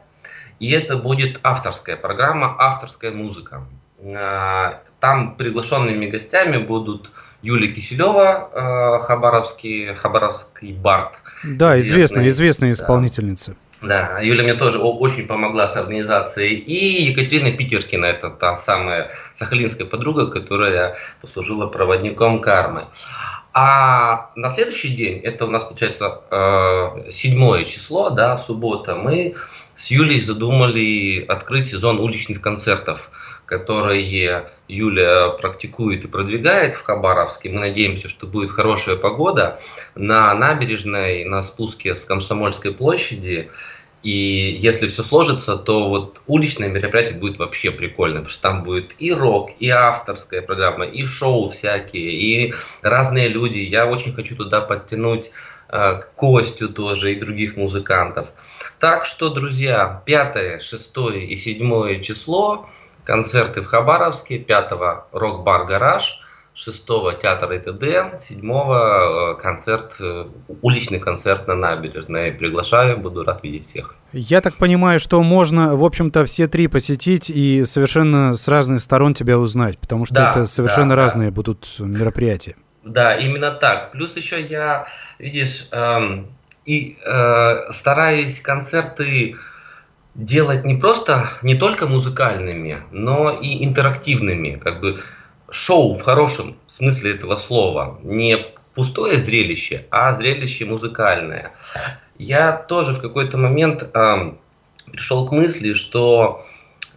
[0.60, 3.66] и это будет авторская программа, авторская музыка.
[5.02, 7.12] Там приглашенными гостями будут
[7.42, 11.16] Юлия Киселева, а, Хабаровский, Хабаровский Барт.
[11.44, 13.56] Да, известная, известная исполнительница.
[13.82, 16.56] Да, Юля мне тоже очень помогла с организацией.
[16.56, 22.86] И Екатерина Питеркина, это та самая сахалинская подруга, которая послужила проводником кармы.
[23.54, 29.34] А на следующий день, это у нас получается э, седьмое число, да, суббота, мы
[29.76, 33.10] с Юлей задумали открыть сезон уличных концертов,
[33.46, 37.50] которые Юля практикует и продвигает в Хабаровске.
[37.50, 39.60] Мы надеемся, что будет хорошая погода.
[39.96, 43.50] На набережной, на спуске с Комсомольской площади
[44.04, 48.96] и если все сложится, то вот уличное мероприятие будет вообще прикольно, потому что там будет
[48.98, 53.60] и рок, и авторская программа, и шоу всякие, и разные люди.
[53.60, 55.30] Я очень хочу туда подтянуть
[55.70, 58.30] э, Костю тоже и других музыкантов.
[58.80, 60.92] Так что, друзья, 5, 6
[61.28, 62.68] и 7 число
[63.04, 64.72] концерты в Хабаровске, 5
[65.12, 66.22] рок-бар «Гараж»,
[66.54, 66.86] 6
[67.22, 70.26] театр ИТД, 7 э, концерт, э,
[70.62, 72.32] уличный концерт на набережной.
[72.34, 73.96] Приглашаю, буду рад видеть всех.
[74.12, 79.14] Я так понимаю, что можно, в общем-то, все три посетить и совершенно с разных сторон
[79.14, 81.36] тебя узнать, потому что да, это совершенно да, разные да.
[81.36, 82.56] будут мероприятия.
[82.84, 83.92] Да, именно так.
[83.92, 84.88] Плюс еще я,
[85.20, 86.28] видишь, эм,
[86.66, 89.38] и э, стараюсь концерты
[90.16, 95.01] делать не просто, не только музыкальными, но и интерактивными, как бы
[95.49, 97.99] шоу в хорошем смысле этого слова.
[98.03, 101.51] Не пустое зрелище, а зрелище музыкальное.
[102.18, 104.34] Я тоже в какой-то момент э,
[104.91, 106.45] пришел к мысли, что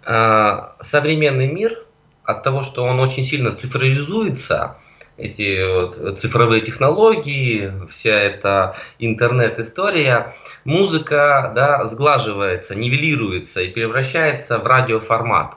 [0.04, 1.78] э, современный мир
[2.24, 4.76] от того, что он очень сильно цифровизуется,
[5.16, 10.34] эти вот цифровые технологии, вся эта интернет-история,
[10.64, 15.56] музыка да, сглаживается, нивелируется и превращается в радиоформат.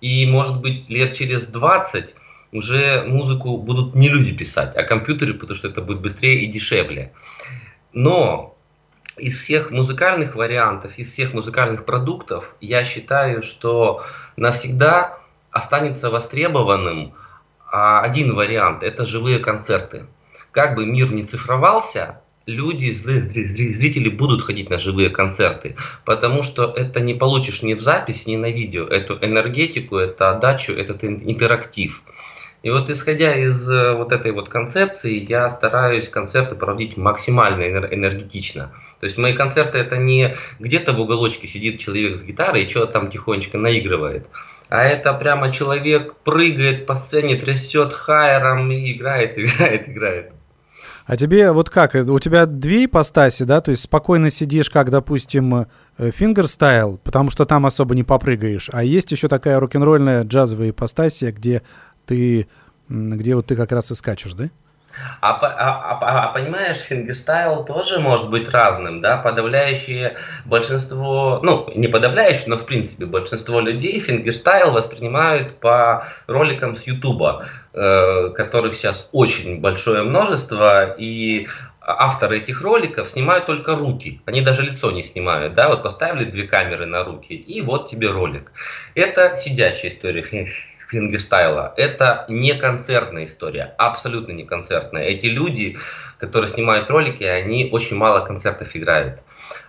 [0.00, 2.14] И, может быть, лет через 20
[2.52, 7.12] уже музыку будут не люди писать, а компьютеры, потому что это будет быстрее и дешевле.
[7.92, 8.56] Но
[9.16, 14.04] из всех музыкальных вариантов, из всех музыкальных продуктов, я считаю, что
[14.36, 15.18] навсегда
[15.50, 17.14] останется востребованным
[17.70, 20.06] а, один вариант– это живые концерты.
[20.52, 27.00] Как бы мир не цифровался, люди, зрители будут ходить на живые концерты, потому что это
[27.00, 32.02] не получишь ни в запись, ни на видео, эту энергетику, эту отдачу, этот интерактив.
[32.64, 38.72] И вот исходя из э, вот этой вот концепции, я стараюсь концерты проводить максимально энергетично.
[38.98, 42.94] То есть мои концерты это не где-то в уголочке сидит человек с гитарой и что-то
[42.94, 44.26] там тихонечко наигрывает.
[44.70, 50.32] А это прямо человек прыгает по сцене, трясет хаером и играет, играет, играет.
[51.08, 55.66] А тебе вот как, у тебя две ипостаси, да, то есть спокойно сидишь, как, допустим,
[55.96, 61.32] фингерстайл, э, потому что там особо не попрыгаешь, а есть еще такая рок-н-ролльная джазовая ипостасия,
[61.32, 61.62] где
[62.04, 62.46] ты,
[62.90, 64.50] где вот ты как раз и скачешь, да?
[65.20, 71.70] А, а, а, а, а понимаешь, фингерстайл тоже может быть разным, да, подавляющее большинство, ну,
[71.74, 78.74] не подавляющее, но в принципе большинство людей фингерстайл воспринимают по роликам с Ютуба, э, которых
[78.74, 81.48] сейчас очень большое множество, и
[81.80, 86.44] авторы этих роликов снимают только руки, они даже лицо не снимают, да, вот поставили две
[86.44, 88.52] камеры на руки, и вот тебе ролик.
[88.94, 90.22] Это сидячая история
[90.88, 91.74] фингерстайла.
[91.76, 95.04] Это не концертная история, абсолютно не концертная.
[95.04, 95.78] Эти люди,
[96.18, 99.20] которые снимают ролики, они очень мало концертов играют.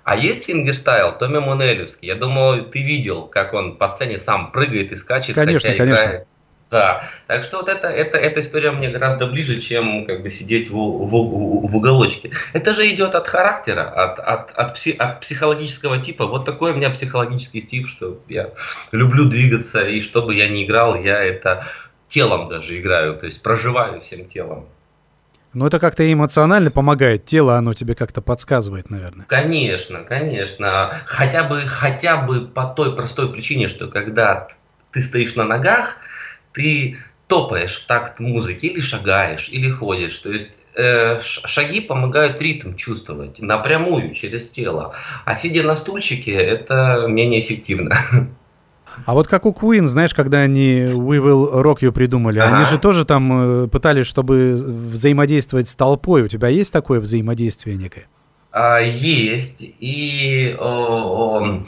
[0.03, 2.07] А есть фингерстайл Томми Эммануэлевский.
[2.07, 5.35] Я думаю, ты видел, как он по сцене сам прыгает и скачет.
[5.35, 6.05] Конечно, конечно.
[6.05, 6.27] Играет
[6.69, 10.69] да, так что вот это, это, эта история мне гораздо ближе, чем как бы сидеть
[10.69, 12.31] в, в, в уголочке.
[12.53, 16.27] Это же идет от характера, от, от, от, пси, от психологического типа.
[16.27, 18.51] Вот такой у меня психологический тип, что я
[18.91, 21.65] люблю двигаться, и что бы я ни играл, я это
[22.07, 24.67] телом даже играю, то есть проживаю всем телом.
[25.53, 29.25] Ну, это как-то эмоционально помогает, тело оно тебе как-то подсказывает, наверное.
[29.25, 31.01] Конечно, конечно.
[31.07, 34.49] Хотя бы, хотя бы по той простой причине, что когда
[34.91, 35.97] ты стоишь на ногах,
[36.53, 36.97] ты
[37.27, 40.17] топаешь в такт музыки, или шагаешь, или ходишь.
[40.17, 44.95] То есть э, шаги помогают ритм чувствовать напрямую через тело.
[45.25, 47.97] А сидя на стульчике, это менее эффективно.
[49.05, 52.55] А вот как у Queen, знаешь, когда они We Will Rock You придумали, ага.
[52.55, 56.23] они же тоже там э, пытались, чтобы взаимодействовать с толпой.
[56.23, 58.07] У тебя есть такое взаимодействие некое?
[58.51, 59.61] А, есть.
[59.61, 61.63] И о, о,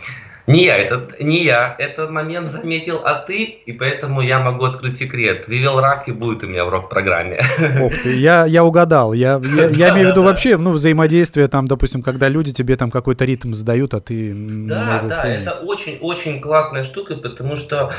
[0.48, 4.98] не я, этот, не я этот момент заметил, а ты, и поэтому я могу открыть
[4.98, 5.48] секрет.
[5.48, 7.42] Вивел Рак и будет у меня в рок-программе.
[7.82, 9.14] Ох ты, я, я угадал.
[9.14, 12.92] Я, я, я имею в виду вообще, ну, взаимодействие там, допустим, когда люди тебе там
[12.92, 14.34] какой-то ритм задают, а ты...
[14.34, 17.92] Да, да, это очень-очень классная штука, потому что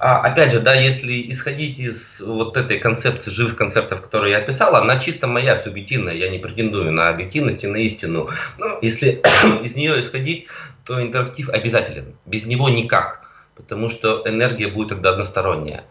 [0.00, 4.76] а, опять же, да, если исходить из вот этой концепции живых концертов, которые я описал,
[4.76, 8.28] она чисто моя субъективная, я не претендую на объективность и на истину.
[8.58, 9.20] Но если
[9.62, 10.46] из нее исходить,
[10.84, 12.14] то интерактив обязателен.
[12.26, 15.84] Без него никак, потому что энергия будет тогда односторонняя.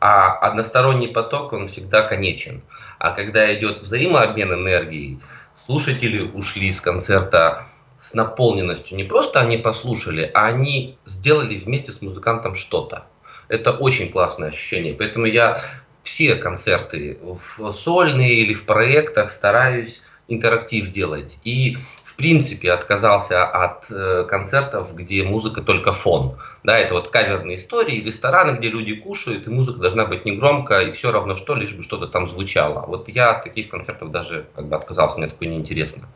[0.00, 2.62] А односторонний поток, он всегда конечен.
[2.98, 5.20] А когда идет взаимообмен энергией,
[5.66, 7.68] слушатели ушли с концерта
[8.00, 8.96] с наполненностью.
[8.96, 13.04] Не просто они послушали, а они сделали вместе с музыкантом что-то.
[13.52, 14.94] Это очень классное ощущение.
[14.94, 15.62] Поэтому я
[16.02, 17.18] все концерты
[17.58, 21.36] в сольные или в проектах стараюсь интерактив делать.
[21.44, 21.76] И
[22.06, 26.38] в принципе отказался от э, концертов, где музыка только фон.
[26.64, 30.80] Да, это вот каверные истории, рестораны, где люди кушают, и музыка должна быть не громко,
[30.80, 32.86] и все равно что, лишь бы что-то там звучало.
[32.86, 36.08] Вот я от таких концертов даже как бы отказался, мне такое неинтересно.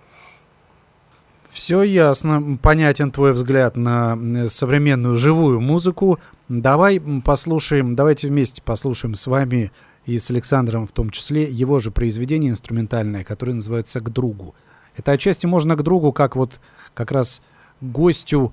[1.51, 6.18] Все ясно, понятен твой взгляд на современную живую музыку.
[6.49, 9.72] Давай послушаем, давайте вместе послушаем с вами
[10.05, 14.55] и с Александром в том числе его же произведение инструментальное, которое называется «К другу».
[14.97, 16.61] Это отчасти можно к другу, как вот
[16.94, 17.42] как раз
[17.80, 18.53] гостю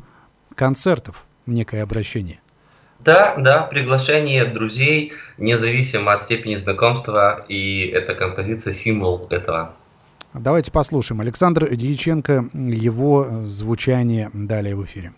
[0.55, 2.39] концертов некое обращение.
[2.99, 9.75] Да, да, приглашение друзей, независимо от степени знакомства, и эта композиция символ этого.
[10.33, 11.21] Давайте послушаем.
[11.21, 15.13] Александр Дьяченко, его звучание далее в эфире.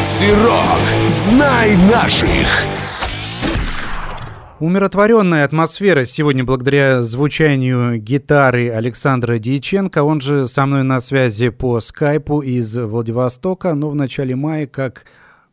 [0.00, 0.32] Макси.
[1.08, 2.46] Знай наших.
[4.58, 10.02] Умиротворенная атмосфера сегодня благодаря звучанию гитары Александра Дьяченко.
[10.02, 15.04] Он же со мной на связи по скайпу из Владивостока, но в начале мая, как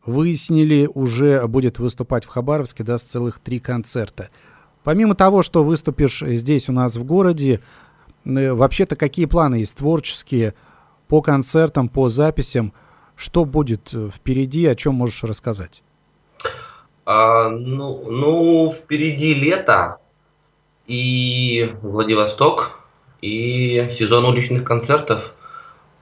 [0.06, 4.30] выяснили, уже будет выступать в Хабаровске, даст целых три концерта.
[4.82, 7.60] Помимо того, что выступишь здесь у нас в городе,
[8.24, 10.54] э, вообще-то какие планы есть творческие
[11.06, 12.72] по концертам, по записям?
[13.18, 15.82] Что будет э, впереди, о чем можешь рассказать?
[17.04, 19.98] А, ну, ну, впереди лето
[20.86, 22.78] и Владивосток,
[23.20, 25.34] и сезон уличных концертов.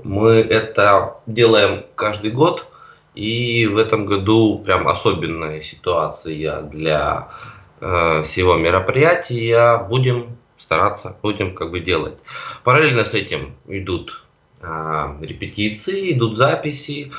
[0.04, 2.66] Мы это делаем каждый год,
[3.14, 7.28] и в этом году прям особенная ситуация для
[7.80, 9.78] э, всего мероприятия.
[9.88, 12.18] Будем стараться, будем как бы делать.
[12.62, 14.22] Параллельно с этим идут
[15.20, 17.12] репетиции, идут записи.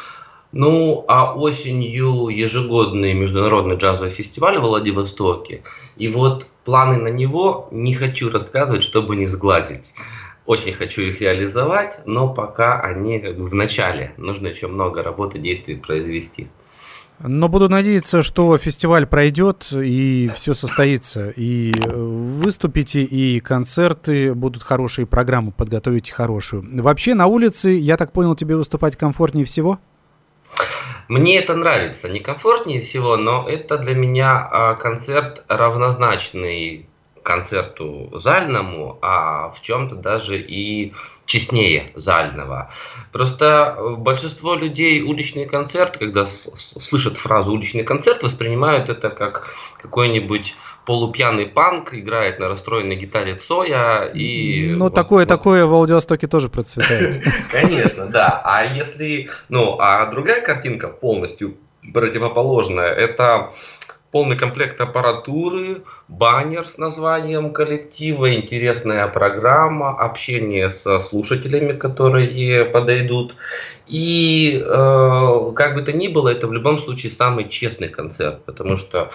[0.52, 5.62] Ну, а осенью ежегодный международный джазовый фестиваль в Владивостоке.
[5.98, 9.94] И вот планы на него не хочу рассказывать, чтобы не сглазить.
[10.46, 14.14] Очень хочу их реализовать, но пока они как бы в начале.
[14.16, 16.48] Нужно еще много работы, действий произвести.
[17.20, 21.32] Но буду надеяться, что фестиваль пройдет и все состоится.
[21.36, 26.64] И э, выступите, и концерты будут хорошие, программу подготовите хорошую.
[26.84, 29.80] Вообще на улице, я так понял, тебе выступать комфортнее всего?
[31.08, 36.88] Мне это нравится, не комфортнее всего, но это для меня а, концерт равнозначный
[37.24, 40.94] концерту зальному, а в чем-то даже и
[41.28, 42.72] честнее зального.
[43.12, 50.56] Просто э, большинство людей уличный концерт, когда слышат фразу уличный концерт, воспринимают это как какой-нибудь
[50.86, 54.72] полупьяный панк играет на расстроенной гитаре Цоя и...
[54.72, 55.30] Ну, вот, такое, вот.
[55.30, 57.24] такое в Владивостоке тоже процветает.
[57.52, 58.42] Конечно, да.
[58.44, 59.30] А если...
[59.50, 61.58] Ну, а другая картинка полностью
[61.94, 63.52] противоположная, это
[64.12, 73.36] полный комплект аппаратуры, баннер с названием коллектива, интересная программа, общение со слушателями, которые подойдут.
[73.88, 78.78] И э, как бы то ни было, это в любом случае самый честный концерт, потому
[78.78, 79.12] что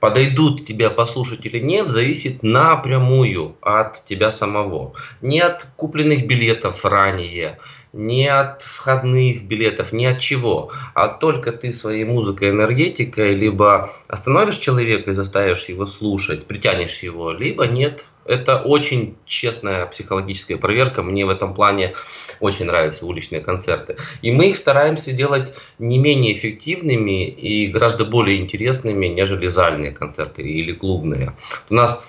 [0.00, 4.94] подойдут тебя послушать или нет, зависит напрямую от тебя самого.
[5.20, 7.58] Не от купленных билетов ранее,
[7.92, 14.58] не от входных билетов, ни от чего, а только ты своей музыкой, энергетикой либо остановишь
[14.58, 18.04] человека и заставишь его слушать, притянешь его, либо нет.
[18.24, 21.02] Это очень честная психологическая проверка.
[21.02, 21.94] Мне в этом плане
[22.38, 23.96] очень нравятся уличные концерты.
[24.22, 30.42] И мы их стараемся делать не менее эффективными и гораздо более интересными, нежели зальные концерты
[30.42, 31.32] или клубные.
[31.68, 32.00] У нас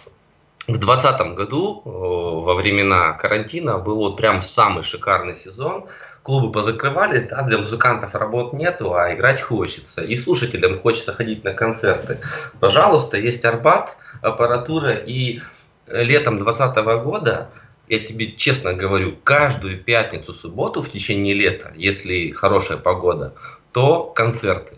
[0.68, 5.86] в 2020 году, во времена карантина, был вот прям самый шикарный сезон.
[6.22, 10.01] Клубы позакрывались, да, для музыкантов работ нету, а играть хочется.
[10.01, 12.20] И слушателям хочется ходить на концерты.
[12.61, 15.41] Пожалуйста, есть Арбат, аппаратура и
[15.88, 17.49] летом 2020 года,
[17.89, 23.34] я тебе честно говорю, каждую пятницу, субботу в течение лета, если хорошая погода,
[23.74, 24.78] то концерты.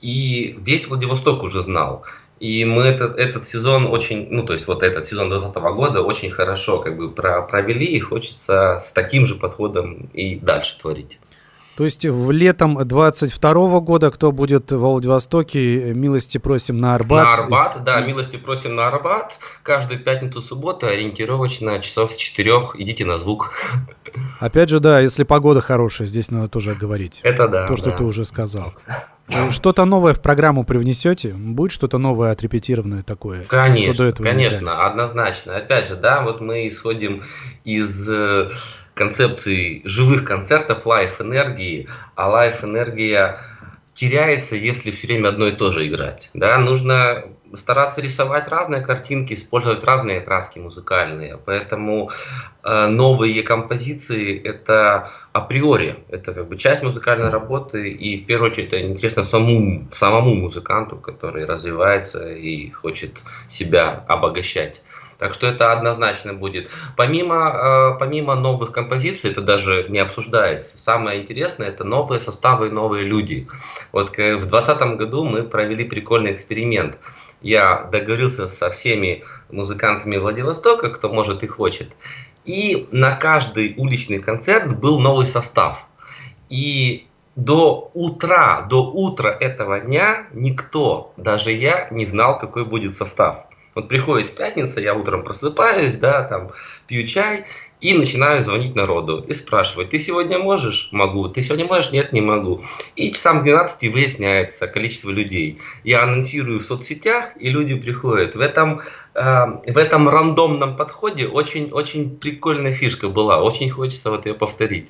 [0.00, 2.04] И весь Владивосток уже знал.
[2.38, 6.30] И мы этот, этот сезон очень, ну то есть вот этот сезон 2020 года очень
[6.30, 11.18] хорошо как бы провели и хочется с таким же подходом и дальше творить.
[11.76, 17.24] То есть в летом 22 года, кто будет в Владивостоке, милости просим на Арбат.
[17.24, 19.34] На Арбат, да, милости просим на Арбат.
[19.62, 23.52] Каждую пятницу, субботу ориентировочно часов с четырех идите на звук.
[24.40, 27.20] Опять же, да, если погода хорошая, здесь надо тоже говорить.
[27.22, 27.66] Это да.
[27.66, 27.96] То, что да.
[27.98, 28.72] ты уже сказал.
[29.50, 31.34] Что-то новое в программу привнесете?
[31.34, 33.44] Будет что-то новое отрепетированное такое?
[33.44, 35.56] Конечно, что до этого конечно, однозначно.
[35.56, 37.24] Опять же, да, вот мы исходим
[37.64, 38.50] из э,
[38.94, 43.38] концепции живых концертов, лайф-энергии, а лайф-энергия
[43.94, 46.30] теряется, если все время одно и то же играть.
[46.34, 46.58] Да?
[46.58, 47.24] Нужно
[47.56, 51.38] стараться рисовать разные картинки, использовать разные краски музыкальные.
[51.44, 52.10] Поэтому
[52.62, 58.68] э, новые композиции это априори, это как бы часть музыкальной работы, и в первую очередь
[58.68, 63.12] это интересно самому, самому музыканту, который развивается и хочет
[63.48, 64.82] себя обогащать.
[65.18, 66.68] Так что это однозначно будет.
[66.96, 70.76] Помимо, э, помимо новых композиций, это даже не обсуждается.
[70.78, 73.48] Самое интересное это новые составы и новые люди.
[73.92, 76.98] Вот в 2020 году мы провели прикольный эксперимент.
[77.42, 81.90] Я договорился со всеми музыкантами Владивостока, кто может и хочет.
[82.44, 85.84] И на каждый уличный концерт был новый состав.
[86.48, 93.46] И до утра, до утра этого дня никто, даже я, не знал, какой будет состав.
[93.74, 96.52] Вот приходит пятница, я утром просыпаюсь, да, там,
[96.86, 97.44] пью чай,
[97.86, 100.88] и начинаю звонить народу и спрашивать, ты сегодня можешь?
[100.90, 101.28] Могу.
[101.28, 101.92] Ты сегодня можешь?
[101.92, 102.64] Нет, не могу.
[102.96, 105.60] И часам 12 выясняется количество людей.
[105.84, 108.34] Я анонсирую в соцсетях, и люди приходят.
[108.34, 108.80] В этом,
[109.14, 109.22] э,
[109.72, 113.40] в этом рандомном подходе очень-очень прикольная фишка была.
[113.40, 114.88] Очень хочется вот ее повторить.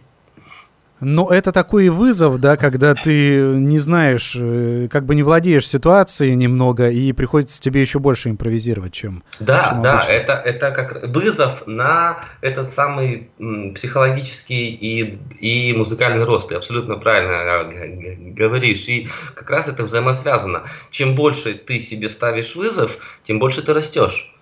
[1.01, 6.35] Но это такой вызов, да, когда ты не знаешь, э, как бы не владеешь ситуацией
[6.35, 10.13] немного, и приходится тебе еще больше импровизировать, чем Да, чем да, обычно.
[10.13, 13.31] это, это как вызов на этот самый
[13.75, 16.49] психологический и, и музыкальный рост.
[16.49, 18.89] Ты абсолютно правильно э, говоришь.
[18.89, 20.63] И как раз это взаимосвязано.
[20.91, 24.33] Чем больше ты себе ставишь вызов, тем больше ты растешь.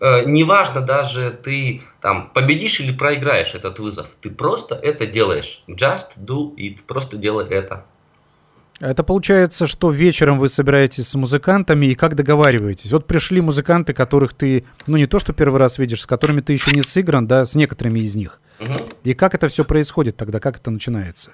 [0.00, 5.62] Э, Неважно даже ты там победишь или проиграешь этот вызов, ты просто это делаешь.
[5.68, 7.84] Just do it, просто делай это.
[8.80, 12.90] Это получается, что вечером вы собираетесь с музыкантами и как договариваетесь?
[12.90, 16.52] Вот пришли музыканты, которых ты, ну не то что первый раз видишь, с которыми ты
[16.52, 18.40] еще не сыгран, да, с некоторыми из них.
[18.58, 18.76] Мгм.
[19.04, 21.30] И как это все происходит тогда, как это начинается?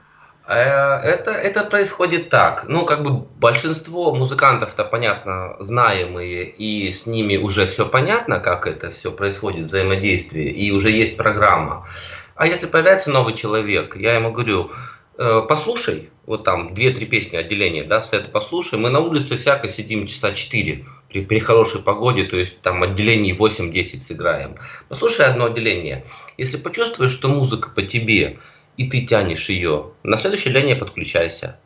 [0.51, 2.65] Э, Это, это происходит так.
[2.69, 8.91] Ну, как бы большинство музыкантов-то, понятно, знаемые, и с ними уже все понятно, как это
[8.91, 11.87] все происходит, взаимодействие, и уже есть программа.
[12.35, 14.73] А если появляется новый человек, я ему говорю,
[15.19, 20.09] «Э, послушай, вот там две-три песни отделения, да, сет послушай, мы на улице всяко сидим
[20.09, 24.57] часа 4 при, при хорошей погоде, то есть там отделений 8-10 сыграем.
[24.89, 26.05] Послушай одно отделение.
[26.39, 28.39] Если почувствуешь, что музыка по тебе,
[28.81, 31.59] и ты тянешь ее, на следующее отделение подключайся.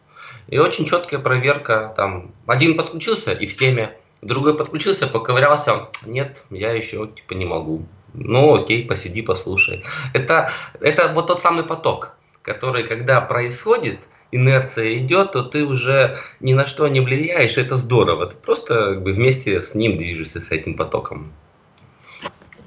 [0.49, 6.73] И очень четкая проверка, там, один подключился и в теме, другой подключился, поковырялся, нет, я
[6.73, 7.87] еще типа не могу.
[8.15, 9.85] Ну окей, посиди, послушай.
[10.13, 10.51] Это,
[10.81, 14.01] это вот тот самый поток, который, когда происходит,
[14.33, 18.27] инерция идет, то ты уже ни на что не влияешь, это здорово.
[18.27, 21.33] Ты просто как бы, вместе с ним движешься, с этим потоком.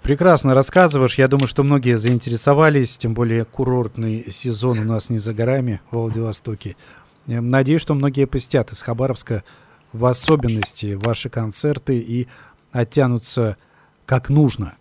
[0.08, 1.18] Прекрасно рассказываешь.
[1.18, 5.98] Я думаю, что многие заинтересовались, тем более курортный сезон у нас не за горами в
[5.98, 6.78] Владивостоке.
[7.26, 9.44] Я Надеюсь, что многие посетят из Хабаровска
[9.92, 12.30] в особенности ваши концерты и
[12.72, 13.58] оттянутся
[14.06, 14.78] как нужно.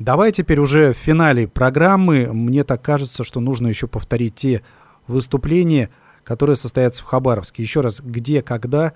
[0.00, 2.32] Давай теперь уже в финале программы.
[2.32, 4.64] Мне так кажется, что нужно еще повторить те
[5.06, 5.90] выступления,
[6.24, 7.62] которые состоятся в Хабаровске.
[7.62, 8.94] Еще раз, где, когда,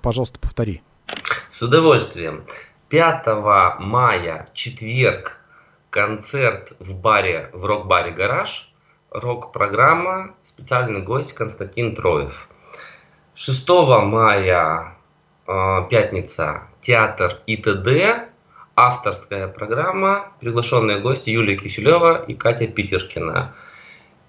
[0.00, 0.80] пожалуйста, повтори.
[1.52, 2.44] С удовольствием.
[2.90, 3.26] 5
[3.78, 5.38] мая, четверг,
[5.90, 8.68] концерт в баре, в рок-баре «Гараж».
[9.12, 12.48] Рок-программа, специальный гость Константин Троев.
[13.36, 13.68] 6
[14.02, 14.96] мая,
[15.46, 18.28] э, пятница, театр ИТД,
[18.74, 23.54] авторская программа, приглашенные гости Юлия Киселева и Катя Питеркина.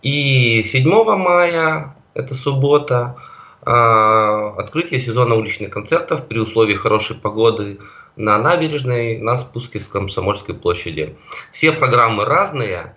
[0.03, 3.17] И 7 мая, это суббота,
[3.65, 7.79] э, открытие сезона уличных концертов при условии хорошей погоды
[8.15, 11.15] на набережной на спуске с Комсомольской площади.
[11.51, 12.95] Все программы разные,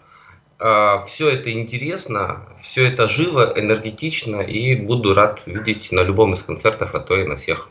[0.59, 6.95] все это интересно, все это живо, энергетично и буду рад видеть на любом из концертов,
[6.95, 7.69] а то и на всех.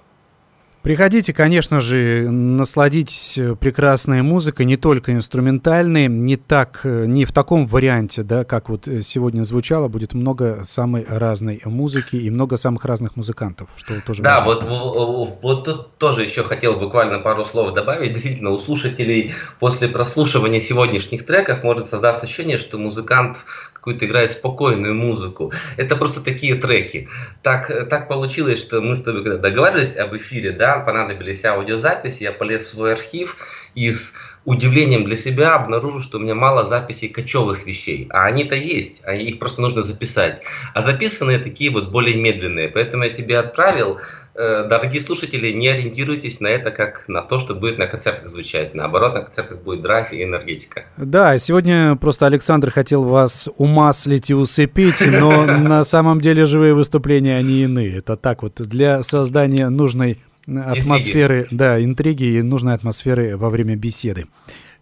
[0.84, 7.32] Приходите, конечно же, насладитесь э, прекрасной музыкой, не только инструментальной, не так, э, не в
[7.32, 12.58] таком варианте, да, как вот э, сегодня звучало, будет много самой разной музыки и много
[12.58, 14.70] самых разных музыкантов, что тоже Да, важно.
[14.70, 18.12] вот, вот тут тоже еще хотел буквально пару слов добавить.
[18.12, 23.38] Действительно, у слушателей после прослушивания сегодняшних треков может создаться ощущение, что музыкант
[23.84, 25.52] какую-то играет спокойную музыку.
[25.76, 27.10] Это просто такие треки.
[27.42, 32.32] Так, так получилось, что мы с тобой когда договаривались об эфире, да, понадобились аудиозаписи, я
[32.32, 33.36] полез в свой архив
[33.76, 34.14] и с
[34.46, 38.08] удивлением для себя обнаружил, что у меня мало записей кочевых вещей.
[38.10, 40.42] А они-то есть, а их просто нужно записать.
[40.74, 42.70] А записанные такие вот более медленные.
[42.70, 44.00] Поэтому я тебе отправил.
[44.36, 48.74] Э, Дорогие слушатели, не ориентируйтесь на это как на то, что будет на концертах звучать.
[48.74, 50.86] Наоборот, на концертах будет драйв и энергетика.
[50.98, 57.38] Да, сегодня просто Александр хотел вас умаслить и усыпить, но на самом деле живые выступления,
[57.38, 57.98] они иные.
[57.98, 64.26] Это так вот, для создания нужной атмосферы, да, интриги и нужной атмосферы во время беседы.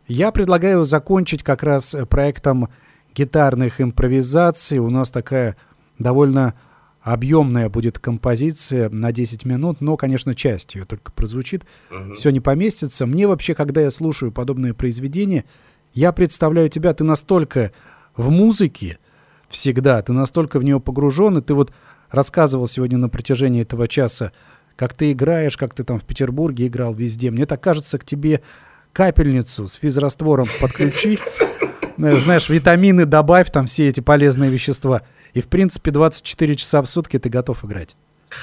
[0.08, 2.70] Я предлагаю закончить как раз проектом
[3.14, 4.80] гитарных импровизаций.
[4.80, 5.58] У нас такая
[6.00, 6.54] довольно
[7.02, 11.66] объемная будет композиция на 10 минут, но, конечно, часть ее только прозвучит.
[11.90, 12.14] Мгм.
[12.14, 13.06] Все не поместится.
[13.06, 15.46] Мне вообще, когда я слушаю подобные произведения,
[15.94, 17.72] я представляю тебя, ты настолько
[18.16, 19.00] в музыке
[19.50, 21.74] всегда, ты настолько в нее погружен, и ты вот
[22.10, 24.32] рассказывал сегодня на протяжении этого часа,
[24.76, 27.32] как ты играешь, как ты там в Петербурге играл везде.
[27.32, 28.42] Мне так кажется, к тебе
[28.94, 31.20] капельницу с физраствором подключи,
[31.98, 35.02] знаешь, витамины добавь, там все эти полезные вещества.
[35.34, 37.96] И, в принципе, 24 часа в сутки ты готов играть.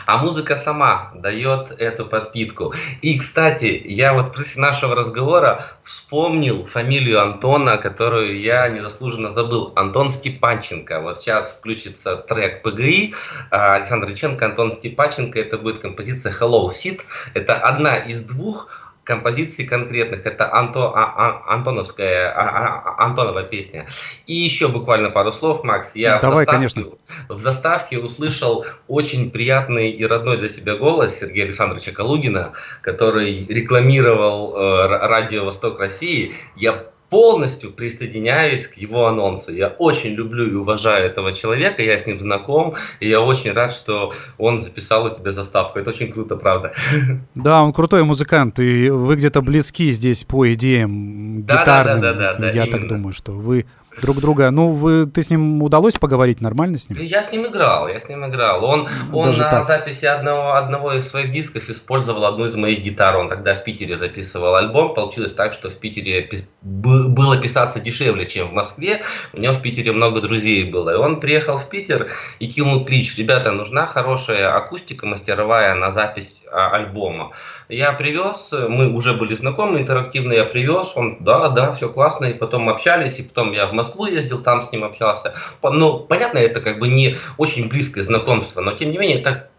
[0.07, 2.75] А музыка сама дает эту подпитку.
[3.01, 9.73] И, кстати, я вот после нашего разговора вспомнил фамилию Антона, которую я незаслуженно забыл.
[9.77, 11.01] Антон Степанченко.
[11.01, 13.15] Вот сейчас включится трек ПГИ.
[13.51, 15.39] А, Александр Иченко, Антон Степанченко.
[15.39, 17.01] Это будет композиция Hello Sit.
[17.35, 18.69] Это одна из двух
[19.09, 20.27] композиций конкретных.
[20.27, 23.87] Это Анто, а, а, Антоновская, а, а, Антонова песня.
[24.27, 25.97] И еще буквально пару слов, Макс.
[25.97, 26.99] Я Давай, в, заставке, конечно.
[27.31, 32.53] в заставке услышал очень приятный и родной для себя голос Сергея Александровича Калугина,
[32.83, 36.35] который рекламировал э, Радио Восток России.
[36.55, 39.53] Я полностью присоединяюсь к его анонсу.
[39.53, 43.73] Я очень люблю и уважаю этого человека, я с ним знаком, и я очень рад,
[43.73, 45.79] что он записал у тебя заставку.
[45.79, 46.73] Это очень круто, правда.
[47.35, 52.01] Да, он крутой музыкант, и вы где-то близки здесь по идеям Да, да, гитарным.
[52.01, 52.89] да, да, да, Я так именно.
[52.89, 53.65] думаю, что вы
[54.01, 54.51] друг друга...
[54.51, 56.99] Ну, вы, ты с ним удалось поговорить нормально с ним?
[57.01, 58.65] Я с ним играл, я с ним играл.
[58.65, 59.67] Он, он Даже на так?
[59.67, 63.17] записи одного, одного из своих дисков использовал одну из моих гитар.
[63.17, 64.95] Он тогда в Питере записывал альбом.
[64.95, 69.03] Получилось так, что в Питере пи- бы- было писаться дешевле, чем в Москве.
[69.33, 70.91] У него в Питере много друзей было.
[70.91, 73.17] И он приехал в Питер и кинул клич.
[73.17, 77.33] Ребята, нужна хорошая акустика мастеровая на запись альбома.
[77.69, 82.35] Я привез, мы уже были знакомы, интерактивно я привез, он, да, да, все классно, и
[82.35, 85.35] потом общались, и потом я в Москву ездил, там с ним общался.
[85.63, 89.51] Ну, понятно, это как бы не очень близкое знакомство, но тем не менее это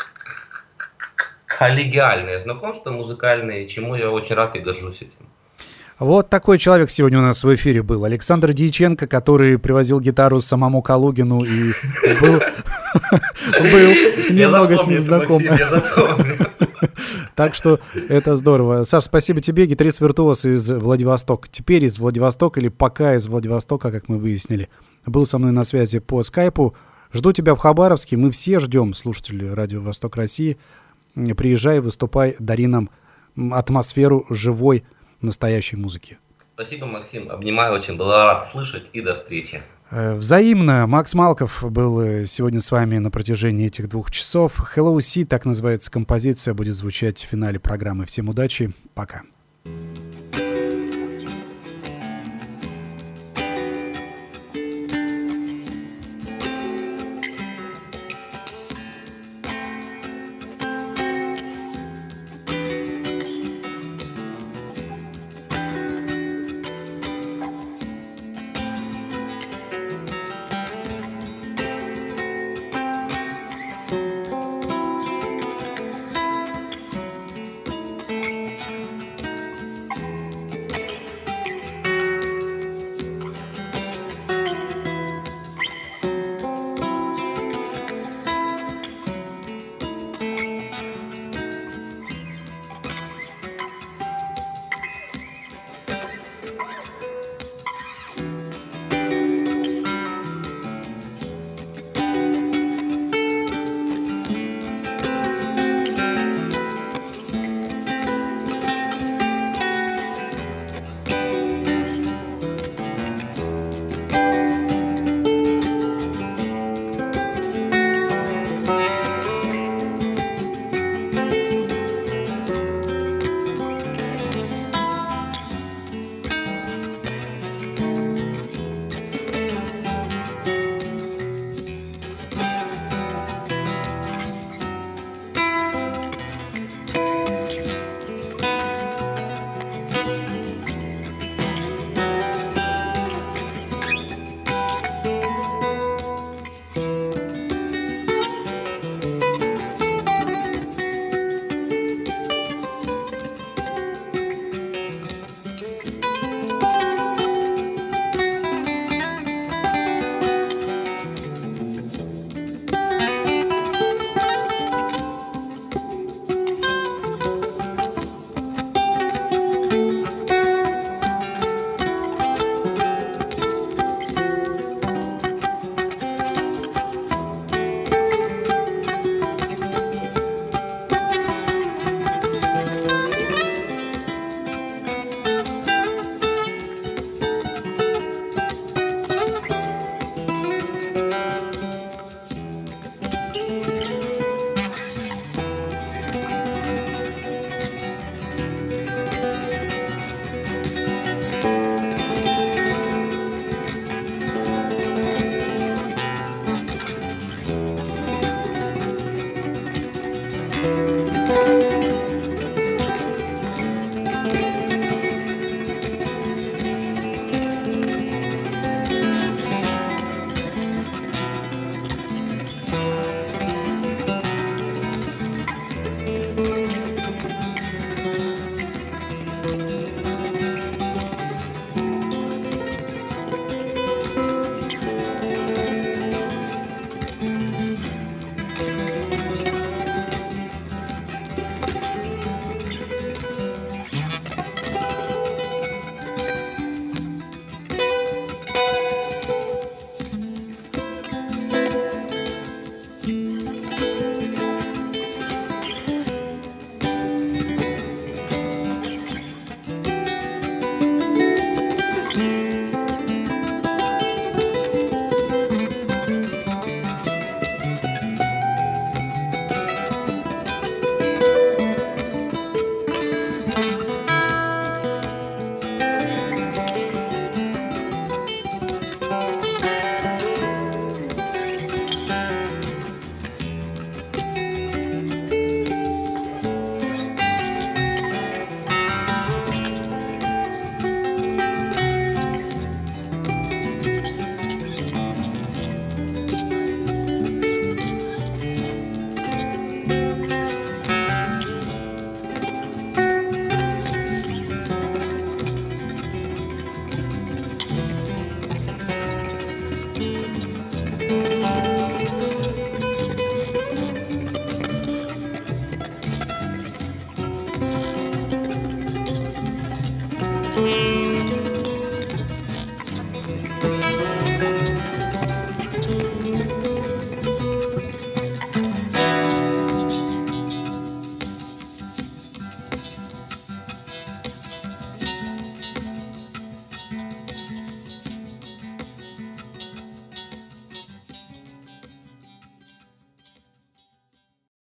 [1.45, 5.27] коллегиальное знакомство музыкальное, чему я очень рад и горжусь этим.
[5.99, 8.05] Вот такой человек сегодня у нас в эфире был.
[8.05, 11.73] Александр Дьяченко, который привозил гитару самому Калугину и
[12.21, 12.39] был,
[13.59, 13.89] был
[14.29, 15.41] немного с ним знаком.
[17.36, 18.84] Так что это здорово.
[18.84, 19.65] Саш, спасибо тебе.
[19.65, 21.47] Гитарист-виртуоз из Владивостока.
[21.49, 24.69] Теперь из Владивостока или пока из Владивостока, как мы выяснили.
[25.05, 26.75] Был со мной на связи по скайпу.
[27.13, 28.17] Жду тебя в Хабаровске.
[28.17, 30.57] Мы все ждем, слушатели Радио Восток России.
[31.15, 32.89] Приезжай, выступай, дари нам
[33.51, 34.84] атмосферу живой,
[35.21, 36.17] настоящей музыки.
[36.53, 37.32] Спасибо, Максим.
[37.32, 39.61] Обнимаю, очень был рад слышать и до встречи.
[39.91, 40.85] Э, Взаимно.
[40.87, 44.59] Макс Малков был э, сегодня с вами на протяжении этих двух часов.
[44.75, 48.05] Hello Sea, так называется композиция, будет звучать в финале программы.
[48.05, 48.71] Всем удачи.
[48.93, 49.23] Пока.